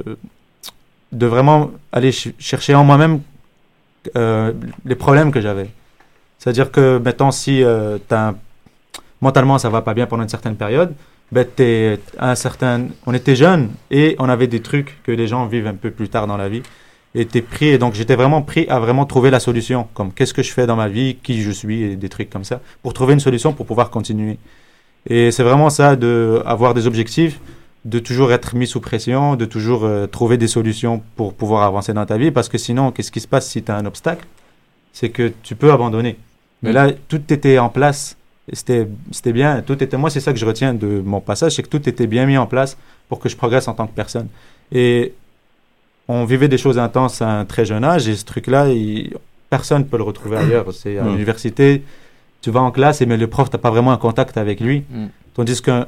[1.12, 3.20] de vraiment aller ch- chercher en moi-même
[4.16, 4.54] euh,
[4.86, 5.70] les problèmes que j'avais.
[6.42, 8.00] C'est-à-dire que, mettons, si euh,
[9.22, 10.96] mentalement ça va pas bien pendant une certaine période,
[11.32, 11.46] ben
[12.18, 12.88] un certain...
[13.06, 16.10] on était jeunes et on avait des trucs que les gens vivent un peu plus
[16.10, 16.64] tard dans la vie.
[17.14, 20.34] Et t'es pris, et donc j'étais vraiment pris à vraiment trouver la solution, comme qu'est-ce
[20.34, 22.94] que je fais dans ma vie, qui je suis, et des trucs comme ça, pour
[22.94, 24.40] trouver une solution pour pouvoir continuer.
[25.08, 27.40] Et c'est vraiment ça, de avoir des objectifs,
[27.86, 31.94] de toujours être mis sous pression, de toujours euh, trouver des solutions pour pouvoir avancer
[31.94, 34.26] dans ta vie, parce que sinon, qu'est-ce qui se passe si tu as un obstacle?
[34.92, 36.18] C'est que tu peux abandonner.
[36.64, 36.74] Mais Mm.
[36.74, 38.16] là, tout était en place,
[38.54, 41.64] c'était c'était bien, tout était, moi c'est ça que je retiens de mon passage, c'est
[41.64, 42.78] que tout était bien mis en place
[43.10, 44.28] pour que je progresse en tant que personne.
[44.72, 45.14] Et
[46.08, 49.14] on vivait des choses intenses à un très jeune âge, et ce truc-là, il-
[49.50, 50.72] personne ne peut le retrouver ailleurs.
[50.74, 51.10] C'est à Mm.
[51.12, 51.84] l'université,
[52.42, 54.84] tu vas en classe, et mais le prof, tu pas vraiment un contact avec lui.
[54.90, 55.06] Mm.
[55.36, 55.88] Tandis qu'un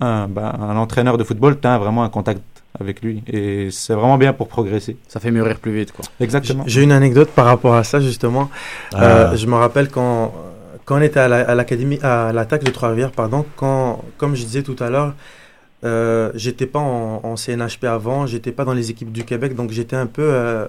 [0.00, 2.42] un, ben, un entraîneur de football, tu as vraiment un contact
[2.80, 3.22] avec lui.
[3.26, 4.96] Et c'est vraiment bien pour progresser.
[5.08, 6.04] Ça fait mûrir plus vite, quoi.
[6.20, 6.64] Exactement.
[6.66, 8.50] J'ai une anecdote par rapport à ça justement.
[8.94, 9.04] Ah.
[9.32, 10.32] Euh, je me rappelle quand,
[10.84, 14.44] quand on était à la- à l'académie, à l'attaque de Trois-Rivières, pardon, quand, comme je
[14.44, 15.14] disais tout à l'heure,
[15.84, 19.70] euh, j'étais pas en, en CNHP avant, j'étais pas dans les équipes du Québec, donc
[19.72, 20.66] j'étais un peu euh,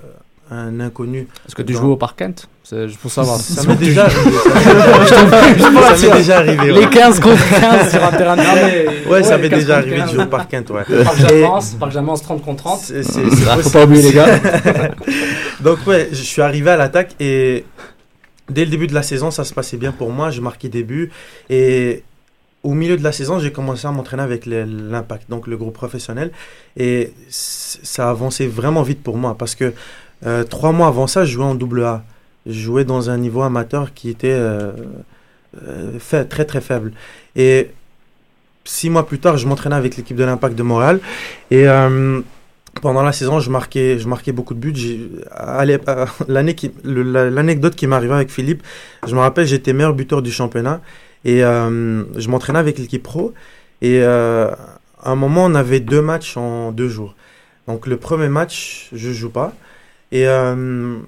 [0.52, 1.28] un inconnu.
[1.48, 2.48] Est-ce que tu Dans- joues au Parc Kent?
[2.64, 3.38] C'est juste pour savoir.
[3.40, 4.22] Ça m'est déjà arrivé.
[4.24, 4.30] Je
[5.58, 6.72] je Ça pense, m'est déjà arrivé.
[6.72, 6.90] Les ouais.
[6.90, 9.12] 15 contre 15 sur un terrain de foot.
[9.12, 10.12] Ouais, ça m'est 15 déjà arrivé de 15.
[10.14, 11.04] jouer au Parc Kent, ouais.
[11.04, 12.80] Parc Jamance, Parc Jamance 30 contre 30.
[12.80, 14.40] C'est- c'est- Ah, faut pas oublier les gars.
[15.62, 17.66] Donc ouais, je suis arrivé à l'attaque et
[18.50, 20.30] dès le début de la saison, ça se passait bien pour moi.
[20.30, 21.12] Je marquais des buts
[21.50, 22.04] et
[22.64, 26.32] au milieu de la saison, j'ai commencé à m'entraîner avec l'Impact, donc le groupe professionnel.
[26.78, 29.74] Et ça avançait vraiment vite pour moi parce que
[30.26, 32.04] euh, trois mois avant ça, je jouais en double A.
[32.46, 34.72] Je jouais dans un niveau amateur qui était euh,
[35.68, 36.94] euh, très très faible.
[37.36, 37.72] Et
[38.66, 41.00] six mois plus tard, je m'entraînais avec l'équipe de l'Impact de Montréal.
[41.52, 41.66] Et
[42.82, 44.74] pendant la saison, je marquais, je marquais beaucoup de buts.
[46.28, 48.64] L'anecdote qui m'est arrivée avec Philippe,
[49.06, 50.82] je me rappelle, j'étais meilleur buteur du championnat.
[51.26, 53.34] Et je m'entraînais avec l'équipe pro.
[53.82, 54.56] Et à
[55.06, 57.16] un moment, on avait deux matchs en deux jours.
[57.68, 59.54] Donc le premier match, je joue pas.
[60.14, 61.00] Et euh,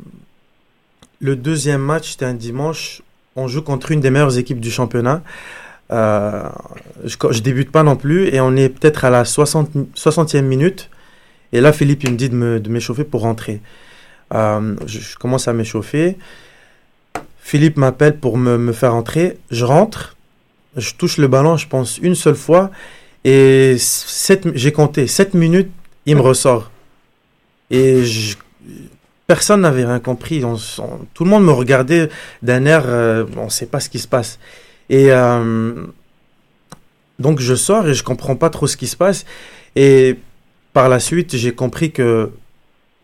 [1.22, 3.02] le deuxième match, c'était un dimanche.
[3.36, 5.22] On joue contre une des meilleures équipes du championnat.
[5.92, 6.50] Euh,
[7.04, 8.28] je, je débute pas non plus.
[8.34, 10.90] Et on est peut-être à la 60, 60e minute.
[11.54, 13.62] Et là, Philippe, il me dit de me- de m'échauffer pour rentrer.
[14.34, 16.18] Euh, je, commence à m'échauffer.
[17.40, 19.38] Philippe m'appelle pour me, me faire entrer.
[19.52, 20.16] Je rentre.
[20.78, 22.72] Je touche le ballon, je pense, une seule fois.
[23.24, 23.78] Et
[24.56, 25.06] j'ai compté.
[25.06, 25.72] 7 minutes,
[26.08, 26.72] il me ressort.
[27.70, 28.36] Et je-
[29.28, 30.44] personne n'avait rien compris.
[30.46, 32.10] On s- on- tout le monde me regardait
[32.42, 34.40] d'un air, euh, on ne sait pas ce qui se passe.
[34.90, 35.74] Et euh,
[37.20, 39.26] donc je sors et je comprends pas trop ce qui se passe.
[39.76, 40.18] Et
[40.74, 42.32] par la suite, j'ai compris que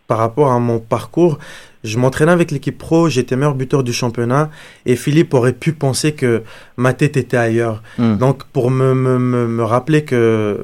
[0.07, 1.39] par rapport à mon parcours,
[1.83, 4.51] je m'entraînais avec l'équipe pro, j'étais meilleur buteur du championnat
[4.85, 6.43] et Philippe aurait pu penser que
[6.77, 7.81] ma tête était ailleurs.
[7.97, 8.17] Hmm.
[8.17, 10.63] Donc pour me, me, me, me rappeler que,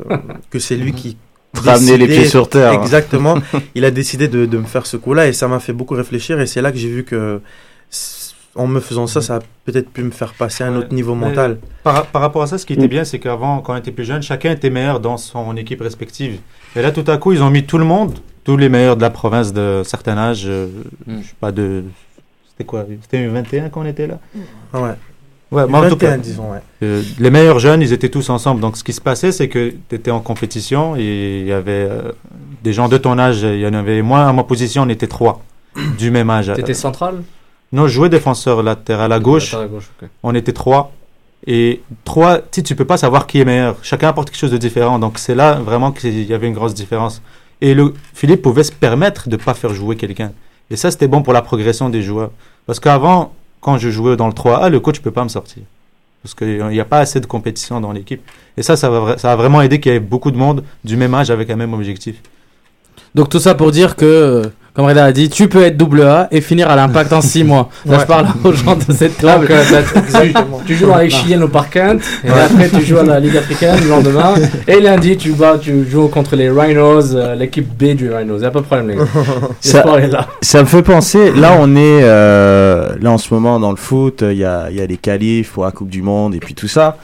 [0.52, 1.18] que c'est lui qui Te
[1.60, 2.72] ramener les pieds sur terre.
[2.74, 3.36] Exactement.
[3.76, 6.40] il a décidé de, de me faire ce coup-là et ça m'a fait beaucoup réfléchir
[6.40, 7.42] et c'est là que j'ai vu que
[8.56, 11.14] en me faisant ça, ça a peut-être pu me faire passer à un autre niveau
[11.14, 11.60] mental.
[11.84, 12.90] Par, par rapport à ça, ce qui était Mm.
[12.90, 16.40] bien, c'est qu'avant, quand on était plus jeune, chacun était meilleur dans son équipe respective.
[16.76, 19.02] Et là, tout à coup, ils ont mis tout le monde, tous les meilleurs de
[19.02, 20.46] la province de certain âge.
[20.48, 20.68] euh,
[21.06, 21.18] Mm.
[21.22, 21.84] Je sais pas de.
[22.50, 24.18] C'était quoi C'était 21 quand on était là?
[24.74, 24.94] Ah ouais.
[25.52, 26.60] Ouais, mais en tout 21, cas, disons, ouais.
[26.84, 28.60] euh, les meilleurs jeunes, ils étaient tous ensemble.
[28.60, 31.88] Donc, ce qui se passait, c'est que tu étais en compétition et il y avait
[31.90, 32.12] euh,
[32.64, 33.44] des gens de ton âge.
[33.44, 35.42] Il y en avait moi, à ma position, on était trois
[35.98, 36.52] du même âge.
[36.54, 37.24] T'étais central?
[37.72, 39.54] Non, je jouais défenseur latéral à gauche.
[39.54, 39.92] Latéral à gauche.
[40.24, 40.92] On était trois.
[41.46, 43.78] Et trois, tu tu peux pas savoir qui est meilleur.
[43.84, 45.00] Chacun apporte quelque chose de différent.
[45.00, 47.22] Donc c'est là vraiment qu'il y avait une grosse différence.
[47.62, 50.32] Et le, Philippe pouvait se permettre de pas faire jouer quelqu'un.
[50.70, 52.32] Et ça, c'était bon pour la progression des joueurs.
[52.66, 53.34] Parce qu'avant,
[53.68, 55.62] quand je jouais dans le 3A, le coach peut pas me sortir.
[56.24, 58.22] Parce qu'il n'y a pas assez de compétition dans l'équipe.
[58.56, 61.14] Et ça, ça, ça a vraiment aidé qu'il y ait beaucoup de monde du même
[61.14, 62.16] âge avec un même objectif.
[63.14, 64.44] Donc tout ça pour dire que, euh,
[64.78, 67.44] comme Reda a dit, tu peux être double A et finir à l'impact en 6
[67.44, 67.70] mois.
[67.84, 68.00] Là, Ouais.
[68.02, 69.48] je parle aux gens de cette table.
[69.48, 70.22] Donc, euh, t'as-
[70.68, 73.36] tu, joues dans les Chiennes au Parc Kent, et après tu joues à la Ligue
[73.38, 74.36] africaine le lendemain,
[74.68, 78.40] et lundi tu, vas, tu joues contre les Rhinos, euh, l'équipe B du Rhinos.
[78.44, 79.06] Y'a pas de problème, les gars.
[79.62, 80.28] Ça- là.
[80.44, 84.24] Ça me fait penser, là on est euh, là en ce moment dans le foot,
[84.30, 86.54] il y a, il y a les qualifs pour la Coupe du Monde et puis
[86.54, 86.98] tout ça.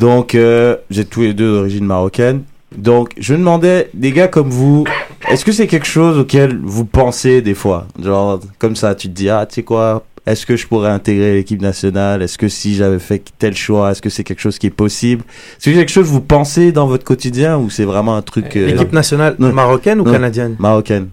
[0.00, 2.42] Donc euh, vous êtes tous les deux d'origine marocaine.
[2.76, 4.84] Donc je me demandais, des gars comme vous,
[5.30, 7.86] est-ce que c'est quelque chose auquel vous pensez des fois?
[8.02, 11.34] Genre comme ça, tu te dis, ah tu sais quoi, est-ce que je pourrais intégrer
[11.34, 12.22] l'équipe nationale?
[12.22, 15.22] Est-ce que si j'avais fait tel choix, est-ce que c'est quelque chose qui est possible?
[15.58, 18.22] Est-ce que c'est quelque chose que vous pensez dans votre quotidien ou c'est vraiment un
[18.22, 19.52] truc euh, L'équipe nationale Non.
[19.52, 20.12] marocaine ou Non.
[20.12, 20.56] canadienne?
[20.58, 21.08] Marocaine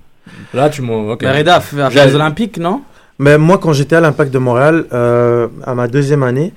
[0.53, 1.11] Là tu m'en.
[1.11, 1.21] ok.
[1.23, 2.81] Mais Reda a fait a fait J'allais- les Olympiques, non?
[3.21, 6.53] Mais moi, quand j'étais à l'Impact de Montréal, euh, à ma deuxième année,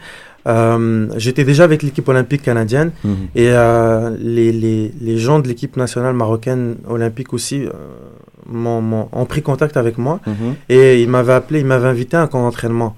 [0.47, 3.15] euh, j'étais déjà avec l'équipe olympique canadienne Mhm.
[3.35, 7.71] et euh, les, les, les gens de l'équipe nationale marocaine olympique aussi euh,
[8.47, 10.55] m'ont, ont pris contact avec moi Mhm.
[10.69, 12.97] et ils m'avaient appelé, ils m'avaient invité à un camp d'entraînement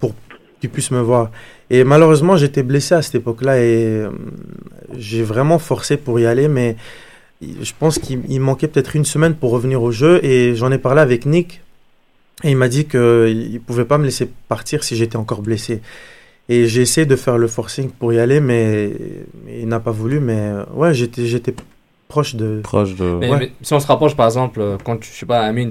[0.00, 0.14] pour
[0.60, 1.30] qu'ils puissent me voir.
[1.70, 4.02] Et malheureusement, j'étais blessé à cette époque-là et
[4.96, 6.76] j'ai vraiment forcé pour y aller, mais
[7.40, 10.78] je pense qu'il il manquait peut-être une semaine pour revenir au jeu et j'en ai
[10.78, 11.60] parlé avec Nick
[12.44, 12.98] et il m'a dit qu'il
[13.52, 15.80] ne pouvait pas me laisser partir si j'étais encore blessé.
[16.48, 18.90] Et j'ai essayé de faire le forcing pour y aller, mais,
[19.48, 20.18] il n'a pas voulu.
[20.20, 21.54] Mais euh, ouais, j'étais, j'étais
[22.08, 22.60] proche de.
[22.62, 23.04] Proche de...
[23.20, 23.38] Mais, Ouais.
[23.38, 25.70] mais si on se rapproche par exemple, euh, quand tu, je sais pas, Amine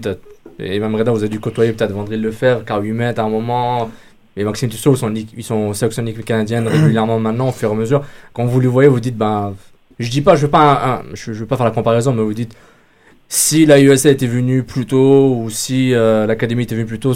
[0.60, 3.30] et même Reda, vous avez dû côtoyer peut-être Vandril Lefer, car 8 mètres à un
[3.30, 3.90] moment,
[4.38, 7.76] et Maxime Tussaud, ils sont, ils sont sélectionnés canadienne régulièrement maintenant, au fur et à
[7.76, 8.04] mesure.
[8.34, 9.54] Quand vous les voyez, vous dites, ben,
[10.00, 12.14] je dis pas, je veux pas, un- un- je, je veux pas faire la comparaison,
[12.14, 12.56] mais vous dites,
[13.34, 17.14] si la USA était venue plus tôt, ou si euh, l'académie était venue plus tôt,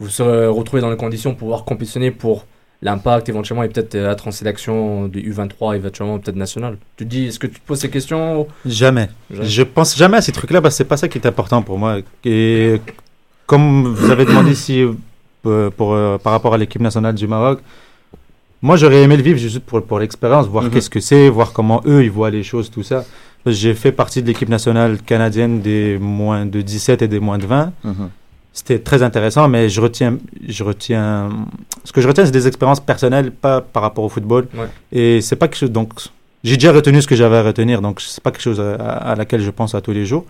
[0.00, 2.46] vous serez retrouvé dans les conditions pour pouvoir compétitionner pour
[2.82, 6.78] l'impact éventuellement et peut-être euh, être en sélection du U23 éventuellement peut-être national.
[6.96, 9.08] Tu te dis, est-ce que tu te poses ces questions Jamais.
[9.30, 9.46] Jamais.
[9.46, 11.78] Je pense jamais à ces trucs-là parce que c'est pas ça qui est important pour
[11.78, 11.98] moi.
[12.24, 12.80] Et
[13.46, 14.84] comme vous avez demandé si
[15.46, 17.60] euh, pour euh, par rapport à l'équipe nationale du Maroc,
[18.62, 20.70] moi j'aurais aimé le vivre juste pour pour l'expérience, voir Mhm.
[20.72, 23.04] qu'est-ce que c'est, voir comment eux ils voient les choses, tout ça.
[23.46, 27.46] J'ai fait partie de l'équipe nationale canadienne des moins de 17 et des moins de
[27.46, 27.72] 20.
[27.84, 28.10] Mhm.
[28.52, 30.16] C'était très intéressant, mais je retiens,
[30.48, 31.28] je retiens,
[31.84, 34.46] ce que je retiens, c'est des expériences personnelles, pas par rapport au football.
[34.56, 34.66] Ouais.
[34.92, 35.92] Et c'est pas quelque chose, donc,
[36.42, 39.14] j'ai déjà retenu ce que j'avais à retenir, donc c'est pas quelque chose à, à
[39.14, 40.24] laquelle je pense à tous les jours.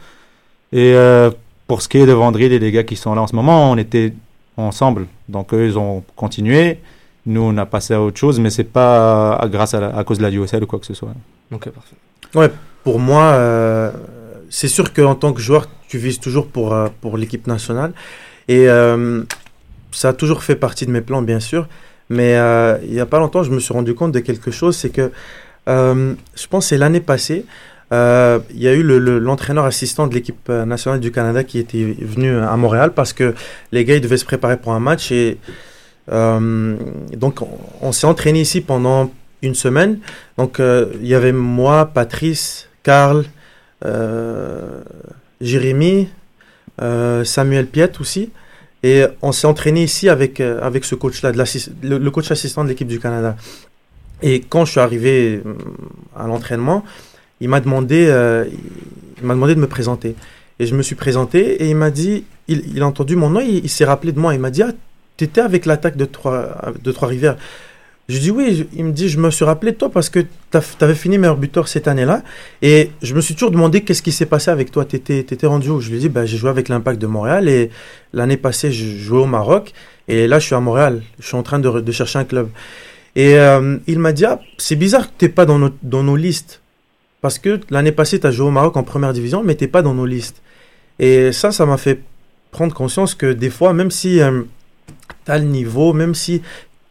[0.72, 1.30] Et euh,
[1.68, 3.70] pour ce qui est de Vendril et les gars qui sont là en ce moment,
[3.70, 4.12] on était
[4.56, 6.80] ensemble, donc eux, ils ont continué.
[7.26, 10.02] Nous, on a passé à autre chose, mais c'est pas à- grâce à, la- à
[10.04, 11.10] cause de la USL ou quoi que ce soit.
[11.52, 12.50] Ok, parfait.
[12.87, 13.91] Pour moi, euh,
[14.49, 17.93] c'est sûr qu'en tant que joueur, tu vises toujours pour, euh, pour l'équipe nationale.
[18.47, 19.24] Et euh,
[19.91, 21.66] ça a toujours fait partie de mes plans, bien sûr.
[22.11, 22.34] Mais
[22.84, 24.76] il n'y a pas longtemps, je me suis rendu compte de quelque chose.
[24.76, 25.11] C'est que
[25.66, 27.45] je pense c'est l'année passée.
[27.91, 31.97] Il y a eu le- le- l'entraîneur assistant de l'équipe nationale du Canada qui était
[32.01, 33.34] venu à Montréal parce que
[33.72, 35.39] les gars ils devaient se préparer pour un match et
[36.09, 37.41] donc
[37.82, 39.11] on, s'est entraîné ici pendant
[39.43, 39.99] une semaine.
[40.39, 43.24] Donc il y avait moi, Patrice, Karl,
[43.84, 44.80] euh,
[45.41, 46.09] Jérémy,
[46.80, 48.30] euh, Samuel Piet aussi.
[48.84, 51.32] Et on s'est entraîné ici avec, euh, ce coach-là,
[51.82, 53.34] le, coach assistant de l'équipe du Canada.
[54.22, 55.55] Et quand je suis arrivé euh,
[56.16, 56.84] à l'entraînement,
[57.41, 58.45] il m'a demandé, euh,
[59.18, 60.14] il m'a demandé de me présenter.
[60.61, 63.68] Et je me suis présenté et il m'a dit, il, a entendu mon nom, il,
[63.68, 64.32] s'est rappelé de moi.
[64.32, 64.70] Il m'a dit, ah,
[65.16, 67.37] t'étais avec l'attaque de Trois-Rivières.
[68.09, 70.59] Je dis oui, il me dit, je me suis rappelé de toi parce que tu
[70.80, 72.22] avais fini meilleur buteur cette année-là.
[72.62, 74.84] Et je me suis toujours demandé qu'est-ce qui s'est passé avec toi.
[74.84, 75.80] Tu étais, rendu où?
[75.80, 77.70] Je lui dit, bah, j'ai joué avec l'Impact de Montréal et
[78.12, 79.72] l'année passée, je jouais au Maroc.
[80.07, 81.02] Et là, je suis à Montréal.
[81.18, 82.48] Je suis en train de, chercher un club.
[83.16, 86.61] Et euh, il m'a dit, ah, c'est bizarre que tu pas dans nos, listes.
[87.22, 89.82] Parce que l'année passée, tu as joué au Maroc en première division, mais tu pas
[89.82, 90.42] dans nos listes.
[91.00, 92.02] Et ça, ça m'a fait
[92.52, 94.20] prendre conscience que des fois, même si
[95.24, 96.40] tu as le niveau, même si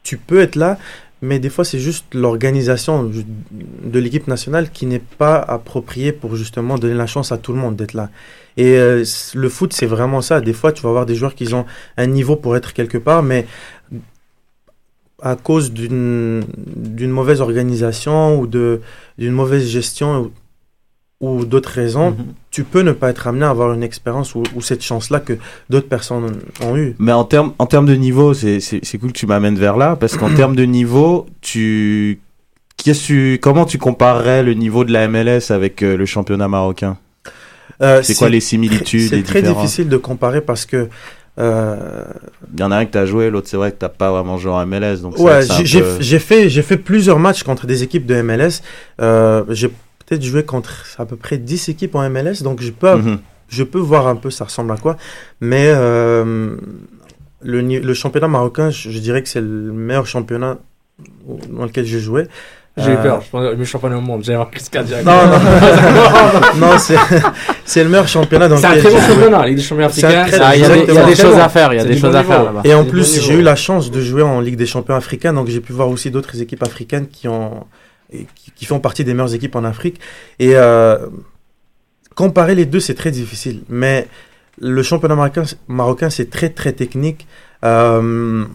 [0.03, 0.78] tu peux être là,
[1.22, 6.78] mais des fois, c'est juste l'organisation de l'équipe nationale qui n'est pas appropriée pour justement
[6.78, 8.09] donner la chance à tout le monde d'être là.
[8.57, 9.03] Et euh,
[9.34, 10.41] le foot, c'est vraiment ça.
[10.41, 11.66] Des fois, tu vas avoir des joueurs qui ont
[11.97, 13.47] un niveau pour être quelque part, mais
[15.22, 16.45] à cause d'une
[16.99, 20.32] mauvaise organisation ou d'une mauvaise gestion
[21.22, 22.18] ou, d'autres raisons, Mhm.
[22.51, 25.34] tu peux ne pas être amené à avoir une expérience ou, ou cette chance-là que
[25.70, 26.26] d'autres personnes
[26.61, 26.95] ont eu.
[26.99, 28.59] Mais en termes en termes de niveau, c'est
[28.99, 32.20] cool que tu m'amènes vers là parce qu'en termes de niveau, tu
[32.78, 36.97] tu comment tu comparerais le niveau de la MLS avec euh, le championnat marocain?
[37.82, 40.89] Euh, C'est quoi les similitudes, C'est très difficile de comparer parce que
[41.38, 41.76] Euh,
[42.53, 44.38] Il y en a un que t'as joué, l'autre c'est vrai que t'as pas vraiment
[44.38, 45.01] joué en MLS.
[45.01, 48.61] Donc ouais, j'ai peu- fait, fait plusieurs matchs contre des équipes de MLS.
[49.01, 49.70] Euh, j'ai
[50.06, 53.20] peut-être joué contre à peu près 10 équipes en MLS, donc je peux, Mhm.
[53.49, 54.97] je peux voir un peu ça ressemble à quoi.
[55.41, 56.56] Mais euh,
[57.41, 60.58] le, le championnat marocain, je, je dirais que c'est le meilleur championnat
[61.49, 62.28] dans lequel j'ai joué.
[62.78, 65.06] J'ai eu Euh, peur, je pense le championnat au monde, j'ai avoir plus cardiaque.
[65.06, 66.97] Non, non, non, c'est
[67.66, 69.14] c'est le meilleur championnat dans C'est un lequel très bon j'ai joué.
[69.16, 70.10] championnat, la Ligue des champions africains.
[70.56, 71.39] Il y a des- choses bon.
[71.41, 72.62] à faire, il y a des choses bon à faire là-bas.
[72.66, 75.32] Et en plus, bon j'ai eu la chance de jouer en Ligue des champions africains,
[75.34, 77.64] donc j'ai pu voir aussi d'autres équipes africaines qui, ont,
[78.12, 79.99] et qui, qui font partie des meilleures équipes en Afrique.
[80.39, 80.97] Et euh,
[82.16, 83.64] comparer les deux, c'est très difficile.
[83.70, 84.08] Mais
[84.60, 87.28] le championnat marocain, marocain c'est très, très technique.
[87.64, 88.45] Euh,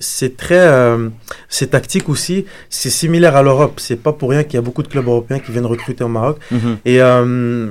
[0.00, 1.08] c'est très, euh,
[1.48, 2.44] c'est tactique aussi.
[2.68, 3.74] C'est similaire à l'Europe.
[3.78, 6.08] C'est pas pour rien qu'il y a beaucoup de clubs européens qui viennent recruter au
[6.08, 6.38] Maroc.
[6.50, 6.78] Mhm.
[6.84, 7.68] Et euh,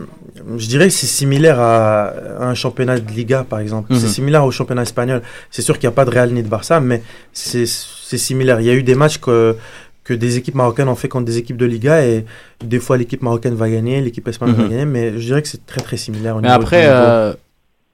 [0.58, 3.94] je dirais que c'est similaire à, un championnat de Liga, par exemple.
[3.94, 4.00] Mhm.
[4.00, 5.22] C'est similaire au championnat espagnol.
[5.52, 7.04] C'est sûr qu'il n'y a pas de Real ni de Barça, mais
[7.34, 8.60] c'est c'est similaire.
[8.62, 9.56] Il y a eu des matchs que,
[10.04, 12.26] que des équipes marocaines ont fait contre des équipes de Liga et
[12.64, 14.64] des fois l'équipe marocaine va gagner, l'équipe espagnole Mhm.
[14.64, 16.36] va gagner, mais je dirais que c'est très très similaire.
[16.36, 17.34] Au Mais niveau après, euh,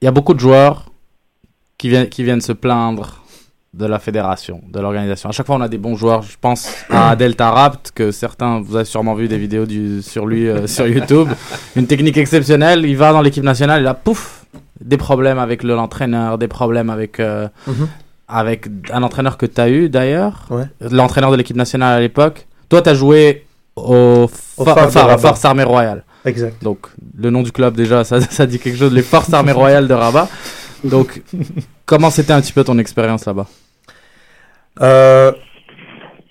[0.02, 0.86] il y a beaucoup de joueurs
[1.78, 3.16] qui viennent, qui viennent se plaindre
[3.72, 5.28] de la fédération, de l'organisation.
[5.28, 6.22] À chaque fois, on a des bons joueurs.
[6.22, 10.26] Je pense à Delta Rapt, que certains, vous avez sûrement vu des vidéos du, sur
[10.26, 11.28] lui euh, sur YouTube.
[11.76, 12.84] Une technique exceptionnelle.
[12.84, 14.44] Il va dans l'équipe nationale, il a pouf,
[14.80, 17.86] des problèmes avec le- l'entraîneur, des problèmes avec, euh, Mhm.
[18.30, 20.46] Avec un entraîneur que tu as eu d'ailleurs.
[20.50, 20.64] Ouais.
[20.80, 22.46] L'entraîneur de l'équipe nationale à l'époque.
[22.68, 23.44] Toi, tu as joué
[23.76, 25.20] au, Au Phare Phare-.
[25.20, 26.04] Force Armée Royale.
[26.24, 26.62] Exact.
[26.62, 28.92] Donc, le nom du club, déjà, ça, ça dit quelque chose.
[28.92, 30.28] Les Forces Armées Royales de Rabat.
[30.84, 31.22] Donc,
[31.86, 33.46] comment c'était un petit peu ton expérience là-bas?
[34.80, 35.32] Euh,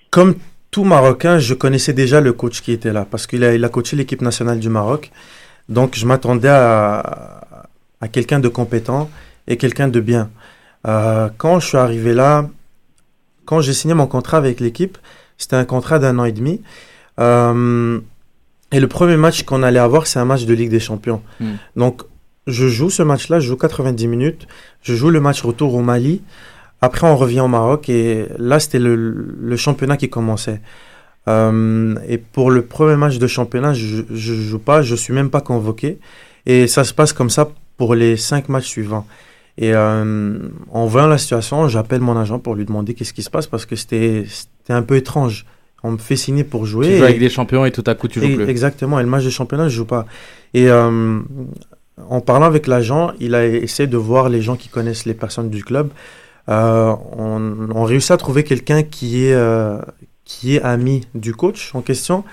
[0.10, 0.36] comme
[0.72, 3.70] tout Marocain, je connaissais déjà le coach qui était là parce qu'il a, il a
[3.70, 5.12] coaché l'équipe nationale du Maroc.
[5.68, 7.41] Donc, je m'attendais à,
[8.02, 9.10] à quelqu'un de compétent
[9.47, 10.30] et quelqu'un de bien.
[10.88, 12.50] Euh, quand je suis arrivé là,
[13.46, 14.98] quand j'ai signé mon contrat avec l'équipe,
[15.38, 16.62] c'était un contrat d'un an et demi.
[17.20, 18.00] Euh,
[18.72, 21.22] et le premier match qu'on allait avoir, c'est un match de Ligue des Champions.
[21.40, 21.56] Hmm.
[21.76, 22.04] Donc,
[22.48, 24.48] je joue ce match-là, je joue 90 minutes.
[24.82, 26.22] Je joue le match retour au Mali.
[26.82, 30.62] Après, on revient au Maroc et là, c'était le, le championnat qui commençait.
[31.28, 35.30] Euh, et pour le premier match de championnat, je, je joue pas, je suis même
[35.30, 36.00] pas convoqué.
[36.46, 39.06] Et ça se passe comme ça pour les cinq matchs suivants.
[39.62, 40.39] Et euh,
[40.72, 43.66] en voyant la situation, j'appelle mon agent pour lui demander qu'est-ce qui se passe parce
[43.66, 44.26] que c'était
[44.70, 45.45] un peu étrange.
[45.84, 46.88] On me fait signer pour jouer.
[46.88, 48.49] Tu joues et- avec des champions et tout à coup, tu joues plus.
[48.49, 48.99] Exactement.
[48.99, 50.05] Et le match de championnat, je joue pas.
[50.53, 51.20] Et euh,
[52.10, 55.49] en parlant avec l'agent, il a essayé de voir les gens qui connaissent les personnes
[55.49, 55.89] du club.
[56.47, 59.38] Euh, on, on réussit à trouver quelqu'un qui est
[60.26, 62.24] qui est ami du coach en question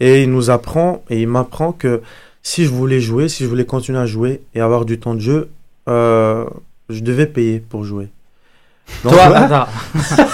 [0.00, 2.02] et il nous apprend et il m'apprend que
[2.42, 5.20] si je voulais jouer, si je voulais continuer à jouer et avoir du temps de
[5.20, 5.48] jeu,
[5.88, 6.44] euh,
[6.88, 8.08] je devais payer pour jouer.
[9.02, 9.68] Toi, attends.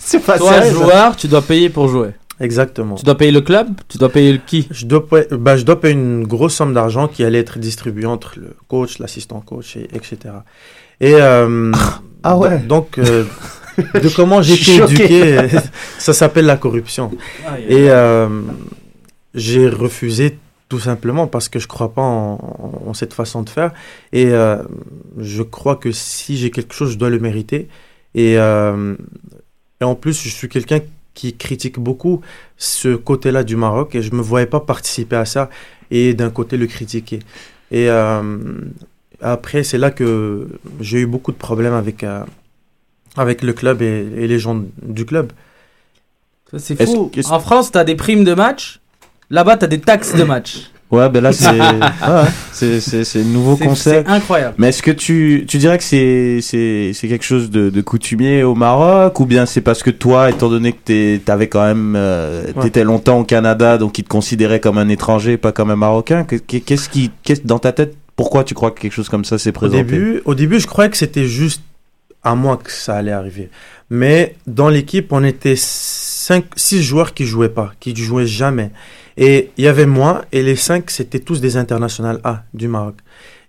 [0.00, 0.84] C'est pas Toi, sérieux, ça.
[0.84, 2.10] joueur, tu dois payer pour jouer.
[2.40, 2.96] Exactement.
[2.96, 4.66] Tu dois payer le club Tu dois payer le qui?
[4.70, 8.06] Je dois, payer- bah, je dois payer une grosse somme d'argent qui allait être distribuée
[8.06, 10.16] entre le coach, l'assistant coach, et, etc.
[11.00, 11.72] Et euh,
[12.24, 12.58] Ah ouais.
[12.58, 13.24] donc, euh,
[13.94, 15.48] de comment j'ai été éduqué, euh,
[15.98, 17.10] ça s'appelle la corruption.
[17.68, 18.28] Et euh,
[19.34, 20.38] j'ai refusé
[20.72, 22.38] tout simplement parce que je crois pas en,
[22.86, 23.74] en cette façon de faire.
[24.14, 24.56] Et euh,
[25.18, 27.68] je crois que si j'ai quelque chose, je dois le mériter.
[28.14, 28.96] Et, euh,
[29.82, 30.80] et en plus, je suis quelqu'un
[31.12, 32.22] qui critique beaucoup
[32.56, 35.50] ce côté-là du Maroc et je me voyais pas participer à ça
[35.90, 37.18] et d'un côté le critiquer.
[37.70, 38.22] Et euh,
[39.20, 40.48] après, c'est là que
[40.80, 42.02] j'ai eu beaucoup de problèmes avec,
[43.14, 45.32] avec le club et, et les gens du club.
[46.56, 47.10] C'est fou.
[47.26, 48.81] En France, t'as des primes de match.
[49.32, 50.70] Là-bas, t'as des taxes de match.
[50.90, 51.58] Ouais, ben là, c'est
[52.02, 54.06] ah c'est- nouveau concept.
[54.06, 54.54] C'est incroyable.
[54.58, 58.42] Mais est-ce que tu, tu dirais que c'est, c'est, c'est quelque chose de, de coutumier
[58.42, 61.94] au Maroc ou bien c'est parce que toi, étant donné que t'es, t'avais quand même,
[61.96, 62.64] euh, Ouais.
[62.64, 66.24] t'étais longtemps au Canada, donc ils te considéraient comme un étranger, pas comme un Marocain
[66.24, 69.24] que- que- Qu'est-ce qui, qu'est-ce, dans ta tête, pourquoi tu crois que quelque chose comme
[69.24, 69.82] ça s'est Au présenté?
[69.84, 71.62] début, au début, je croyais que c'était juste
[72.22, 73.48] à moi que ça allait arriver.
[73.88, 78.70] Mais dans l'équipe, on était cinq, six joueurs qui jouaient pas, qui jouaient jamais.
[79.16, 82.96] Et il y avait moi et les cinq, c'était tous des internationales A du Maroc.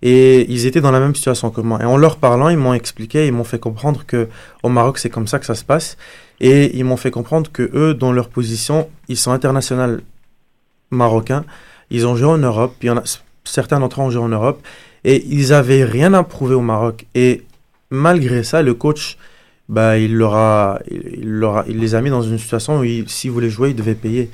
[0.02, 1.80] Et ils étaient dans la même situation que moi.
[1.82, 4.28] Et en leur parlant, ils m'ont expliqué, ils m'ont fait comprendre que
[4.62, 5.98] au Maroc, c'est comme ça que ça se passe.
[6.42, 10.00] Et ils m'ont fait comprendre que eux, dans leur position, ils sont internationaux
[10.92, 11.46] marocains.
[11.90, 12.76] Ils ont joué en Europe.
[12.84, 12.94] Il
[13.46, 14.62] certains d'entre eux ont joué en Europe.
[15.06, 17.06] Et ils avaient rien à prouver au Maroc.
[17.16, 17.44] Et
[17.90, 19.18] malgré ça, le coach,
[19.70, 22.84] bah, il, leur a, il, leur a- il les a mis dans une situation où
[22.84, 24.30] il- s'ils voulaient jouer, ils devaient payer.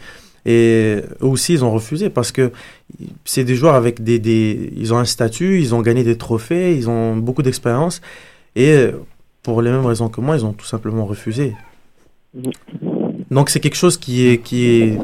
[0.49, 2.51] Et eux aussi, ils ont refusé parce que
[3.23, 6.75] c'est des joueurs avec des, des, ils ont un statut, ils ont gagné des trophées,
[6.75, 8.01] ils ont beaucoup d'expérience.
[8.55, 8.87] Et
[9.43, 11.53] pour les mêmes raisons que moi, ils ont tout simplement refusé.
[13.29, 14.97] Donc c'est quelque chose qui est, qui est,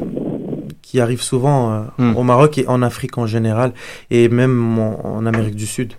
[0.82, 2.16] qui arrive souvent euh, Hmm.
[2.16, 3.72] au Maroc et en Afrique en général,
[4.10, 5.94] et même en, en Amérique du Sud.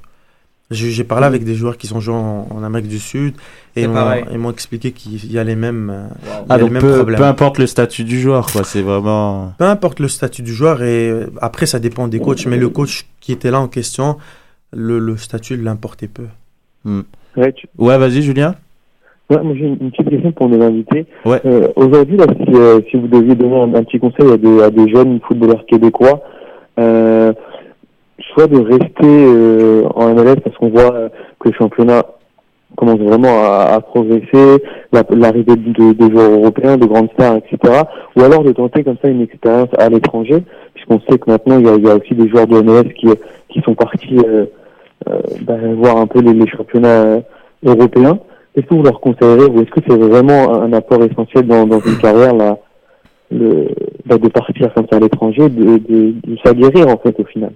[0.70, 3.36] J'ai j'ai parlé avec des joueurs qui sont joués en, en Amérique du Sud
[3.78, 3.89] et ils
[4.38, 6.95] m'ont- expliqué qu'il y a les mêmes, euh, il y Ah, a les mêmes peu,
[6.95, 7.18] problèmes.
[7.20, 8.63] peu importe le statut du joueur, quoi.
[8.65, 9.53] C'est vraiment.
[9.57, 12.68] Peu importe le statut du joueur, et euh, après ça dépend des coachs, mais le
[12.68, 14.18] coach qui était là en question,
[14.74, 16.26] le, le statut l'importait peu.
[16.84, 17.01] Hmm.
[17.38, 18.55] Ouais, tu- Ouais, vas-y, Julien.
[19.30, 21.05] Ouais, moi j'ai une, petite question pour nos invités.
[21.26, 21.39] Ouais.
[21.45, 24.61] Euh, Aujourd'hui, là, si, euh, si vous deviez donner un, un petit conseil à des,
[24.63, 26.22] à des jeunes footballeurs québécois,
[26.80, 27.32] euh,
[28.34, 31.09] soit de rester euh, en MLS parce qu'on voit
[31.39, 32.03] que le championnat
[32.76, 37.82] commence vraiment à, à progresser, la- l'arrivée de, de joueurs européens, de grandes stars, etc.
[38.15, 40.43] Ou alors de tenter comme ça une expérience à l'étranger,
[40.74, 42.93] puisqu'on sait que maintenant il y a, il y a aussi des joueurs de MLS
[42.93, 43.07] qui,
[43.49, 44.45] qui sont partis euh,
[45.09, 47.20] euh, bah, voir un peu les, les championnats euh,
[47.65, 48.20] européens.
[48.55, 51.65] Est-ce que vous leur conseillerez ou est-ce que c'est vraiment un, un apport essentiel dans,
[51.65, 52.57] dans une carrière là,
[53.32, 53.68] le,
[54.05, 57.51] bah, de partir comme ça à l'étranger, de, de, de s'aguerrir en fait au final?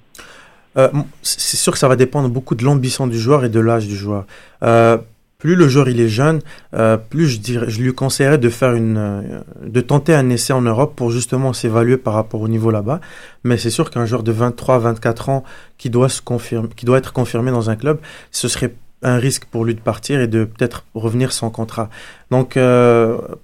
[0.77, 0.89] Euh,
[1.21, 3.95] c'est sûr que ça va dépendre beaucoup de l'ambition du joueur et de l'âge du
[3.95, 4.25] joueur.
[4.63, 4.97] Euh,
[5.37, 6.39] plus le joueur il est jeune,
[6.75, 10.61] euh, plus je dirais, je lui conseillerais de faire une, de tenter un essai en
[10.61, 13.01] Europe pour justement s'évaluer par rapport au niveau là-bas.
[13.43, 15.43] Mais c'est sûr qu'un joueur de 23, 24 ans
[15.79, 17.99] qui doit se confirmer, qui doit être confirmé dans un club,
[18.29, 21.89] ce serait un risque pour lui de partir et de peut-être revenir sans contrat.
[22.29, 22.57] Donc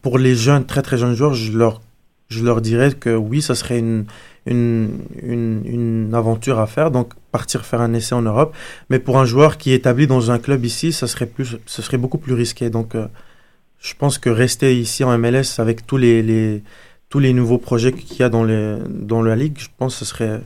[0.04, 1.82] pour les jeunes, très très jeunes joueurs, je leur,
[2.30, 4.06] je leur dirais que oui, ça serait une
[4.48, 8.56] une, une, une aventure à faire, donc partir faire un essai en Europe.
[8.90, 11.82] Mais pour un joueur qui est établi dans un club ici, ça serait, plus, ce
[11.82, 12.70] serait beaucoup plus risqué.
[12.70, 13.08] Donc euh,
[13.80, 16.64] je pense que rester ici en MLS avec tous les, les,
[17.10, 20.00] tous les nouveaux projets qu'il y a dans, les, dans la ligue, je pense que
[20.00, 20.42] ce serait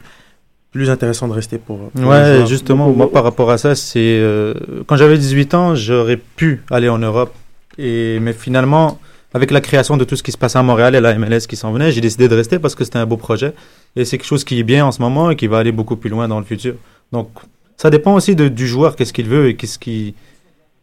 [0.71, 1.89] plus intéressant de rester pour.
[1.89, 4.53] pour Ouais, justement, moi par rapport à ça, c'est euh,
[4.87, 7.33] quand j'avais 18 ans, j'aurais pu aller en Europe.
[7.77, 8.99] Et, mais finalement,
[9.34, 11.55] avec la création de tout ce qui se passait à Montréal et la MLS qui
[11.55, 13.53] s'en venait, j'ai décidé de rester parce que c'était un beau projet.
[13.95, 15.95] Et c'est quelque chose qui est bien en ce moment et qui va aller beaucoup
[15.95, 16.75] plus loin dans le futur.
[17.11, 17.29] Donc,
[17.77, 20.15] ça dépend aussi de- du joueur, qu'est-ce qu'il veut et qu'est-ce qui.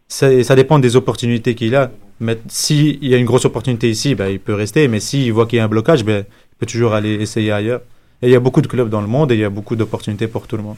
[0.09, 1.91] Ça dépend des opportunités qu'il a.
[2.21, 4.89] Mais s'il y a une grosse opportunité ici, ben, il peut rester.
[4.89, 7.83] Mais s'il voit qu'il y a un blocage, ben, il peut toujours aller essayer ailleurs.
[8.23, 9.77] Et il y a beaucoup de clubs dans le monde et il y a beaucoup
[9.77, 10.77] d'opportunités pour tout le monde.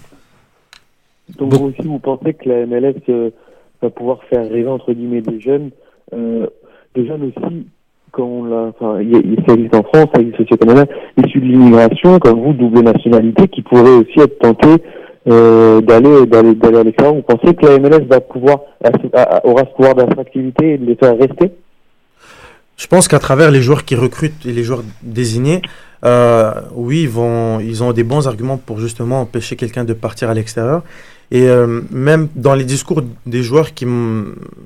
[1.39, 3.31] Donc vous aussi, vous pensez que la MLS euh,
[3.81, 5.71] va pouvoir faire rêver entre guillemets des jeunes,
[6.13, 6.47] euh,
[6.95, 7.67] des jeunes aussi,
[8.13, 8.99] quand on l'a, enfin,
[9.47, 10.87] ça existe en France, ça existe au Canada,
[11.25, 14.83] issus de l'immigration, comme vous, double nationalité, qui pourraient aussi être tentés
[15.29, 17.15] euh, d'aller d'aller d'aller à l'extérieur.
[17.15, 18.61] Vous pensez que la MLS va pouvoir
[19.45, 21.53] aura ce pouvoir d'attractivité et de les faire rester?
[22.77, 25.61] Je pense qu'à travers les joueurs qui recrutent et les joueurs désignés,
[26.05, 30.31] euh, oui, ils, vont, ils ont des bons arguments pour justement empêcher quelqu'un de partir
[30.31, 30.83] à l'extérieur.
[31.31, 33.87] Et euh, même dans les discours des joueurs qui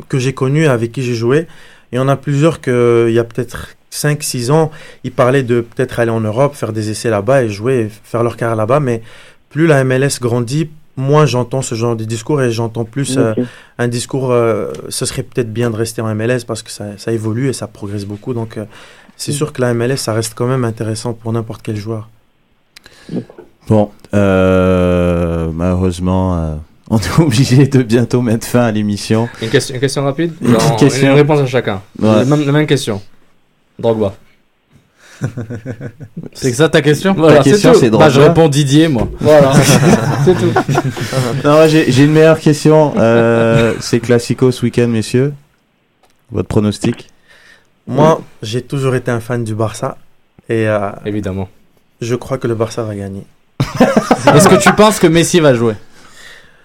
[0.09, 1.47] que j'ai connus, avec qui j'ai joué,
[1.95, 4.71] il y en a plusieurs que, il y a peut-être 5-6 ans,
[5.05, 8.23] ils parlaient de peut-être aller en Europe, faire des essais là-bas et jouer, et faire
[8.23, 8.81] leur carrière là-bas.
[8.81, 9.01] Mais
[9.49, 13.33] plus la MLS grandit, moins j'entends ce genre de discours et j'entends plus euh,
[13.79, 17.13] un discours, euh, ce serait peut-être bien de rester en MLS parce que ça, ça
[17.13, 18.35] évolue et ça progresse beaucoup.
[18.35, 18.65] Donc, euh,
[19.17, 22.09] c'est sûr que la MLS, ça reste quand même intéressant pour n'importe quel joueur.
[23.69, 26.55] Bon, euh, malheureusement, euh,
[26.91, 29.29] on est obligé de bientôt mettre fin à l'émission.
[29.43, 31.09] Une question, une question rapide Une petite question.
[31.09, 31.81] Une réponse à chacun.
[31.99, 32.09] Ouais.
[32.17, 33.01] La, même, la même question.
[33.79, 34.15] Drogba.
[36.33, 39.09] C'est que ça ta question Voilà, Ta question, c'est Bah, je Drogba réponds Didier, moi.
[39.21, 39.53] Voilà,
[40.25, 40.53] c'est tout.
[41.45, 42.93] Non, j'ai une meilleure question.
[42.99, 45.33] Euh, c'est Classico ce week-end, messieurs.
[46.33, 47.09] Votre pronostic
[47.87, 49.97] Moi, j'ai toujours été un fan du Barça
[50.49, 51.49] et euh, Évidemment.
[52.01, 53.25] je crois que le Barça va gagner.
[54.35, 55.75] Est-ce que tu penses que Messi va jouer?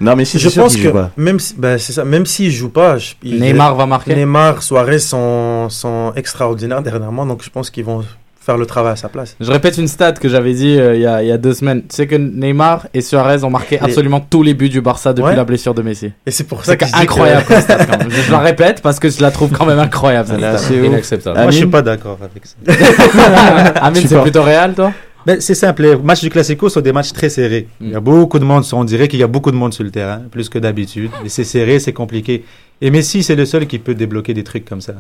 [0.02, 1.12] Non, mais si je c'est pense que joue pas.
[1.18, 4.64] même si, ben, c'est ça, même s'il joue pas, je- il- Neymar va marquer Neymar,
[4.64, 8.04] Suarez sont, sont extraordinaires dernièrement, donc je pense qu'ils vont
[8.41, 9.36] faire le travail à sa place.
[9.39, 11.54] Je répète une stat que j'avais dit euh, il y, a, il y a deux
[11.54, 11.82] semaines.
[11.82, 15.12] Tu sais que Neymar et Suarez ont marqué Les- absolument tous les buts du Barça
[15.14, 15.36] depuis Ouais.
[15.36, 16.12] la blessure de Messi.
[16.26, 18.10] Et c'est pour ça C'est que que- incroyable comme stat quand même.
[18.10, 20.58] Je, je la répète parce que je la trouve quand même incroyable cette Elle est
[20.58, 20.66] stat.
[20.66, 20.86] assez ouf.
[20.88, 21.36] Inacceptable.
[21.38, 22.56] Ah, Moi, je suis Amine pas d'accord avec ça.
[23.82, 24.93] Amine, c'est plutôt réel toi?
[25.30, 27.68] Ben, c'est simple, les matchs du Classico sont des matchs très serrés.
[27.80, 29.84] Il y a beaucoup de monde, on dirait qu'il y a beaucoup de monde sur
[29.84, 31.12] le terrain, plus que d'habitude.
[31.24, 32.44] Et c'est serré, c'est compliqué.
[32.82, 34.94] Et Messi, c'est le seul qui peut débloquer des trucs comme ça.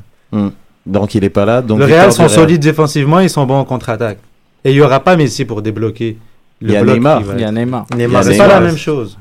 [0.85, 1.63] Donc il est pas là.
[1.63, 4.19] Donc le Real sont solides défensivement, ils sont bons en contre-attaque.
[4.63, 6.17] Et il y aura pas Messi pour débloquer
[6.61, 7.21] le Il y a bloc Neymar.
[7.23, 7.87] va Il y a Neymar.
[7.97, 9.17] Neymar, C'est pas la même chose.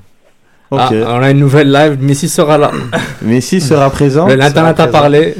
[0.71, 1.97] Ah, on a une nouvelle live.
[2.01, 2.71] Messi sera là.
[3.23, 4.27] Messi sera présent.
[4.29, 5.35] L'internet a parlé.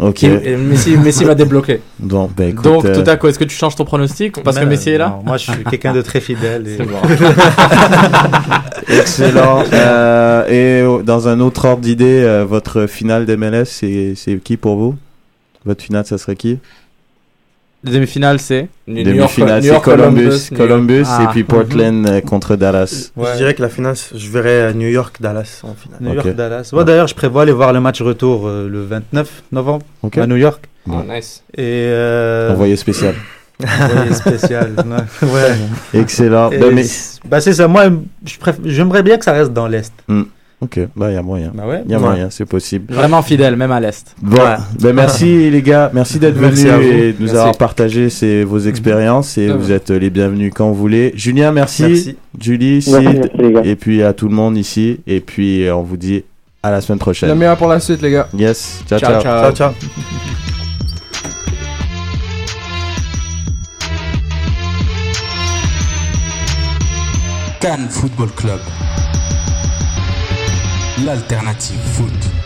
[0.00, 0.24] Ok.
[0.24, 1.80] Et Messi, Messi va débloquer.
[2.00, 2.64] Bon, bah écoute.
[2.64, 4.98] Donc, euh, tout à coup, est-ce que tu changes ton pronostic parce que Messi est
[4.98, 5.10] là?
[5.18, 6.66] non, Moi, je suis quelqu'un de très fidèle.
[6.66, 6.98] et- C'est bon.
[8.88, 9.62] Excellent.
[9.72, 14.56] Euh, et euh, dans un autre ordre d'idée, euh, votre finale d'MLS, c'est c'est qui
[14.56, 14.96] pour vous?
[15.64, 16.58] Votre finale, ça serait qui?
[17.84, 20.56] Demi-finale, c'est Demi-finale, c'est Columbus, New York.
[20.56, 21.24] Columbus Ah.
[21.24, 23.10] et puis Portland euh, contre Dallas.
[23.16, 23.28] Ouais.
[23.32, 25.98] Je dirais que la finale, je verrais euh, New York, Dallas en finale.
[26.00, 26.24] New Ok.
[26.24, 26.70] York, Dallas.
[26.72, 29.84] Moi, d'ailleurs, je prévois aller voir le match retour euh, le 29 novembre
[30.16, 30.64] à New York.
[30.90, 31.42] Oh, nice.
[31.56, 33.14] Et euh, Envoyé spécial.
[33.62, 34.72] envoyé spécial.
[34.76, 35.28] ouais.
[35.28, 36.00] ouais.
[36.00, 36.48] Excellent.
[36.50, 36.84] Ben, mais-
[37.26, 37.68] bah, c'est ça.
[37.68, 37.84] Moi,
[38.24, 39.92] je préf- j'aimerais bien que ça reste dans l'est.
[40.60, 41.52] Ok, bah il y a moyen.
[41.54, 41.82] Bah ouais.
[41.84, 42.04] Il y a Ouais.
[42.04, 42.92] moyen, c'est possible.
[42.92, 44.16] Vraiment fidèle, même à l'Est.
[44.20, 44.38] Bon,
[44.80, 47.36] ben merci les gars, merci d'être venus et de nous Merci.
[47.36, 51.12] avoir partagé ces, vos expériences et vous êtes les bienvenus quand vous voulez.
[51.14, 51.82] Julien, merci.
[51.84, 52.16] Merci.
[52.40, 53.60] Julie, Merci, Sid, merci les gars.
[53.64, 54.98] et puis à tout le monde ici.
[55.06, 56.24] Et puis euh, on vous dit
[56.64, 57.32] à la semaine prochaine.
[57.36, 58.26] meilleur pour la suite, les gars.
[58.36, 58.98] Yes, ciao.
[58.98, 59.22] Ciao, ciao.
[59.22, 59.52] ciao.
[59.52, 59.72] Ciao, ciao.
[67.60, 68.60] Cannes Football Club.
[71.04, 72.37] L'alternative foot.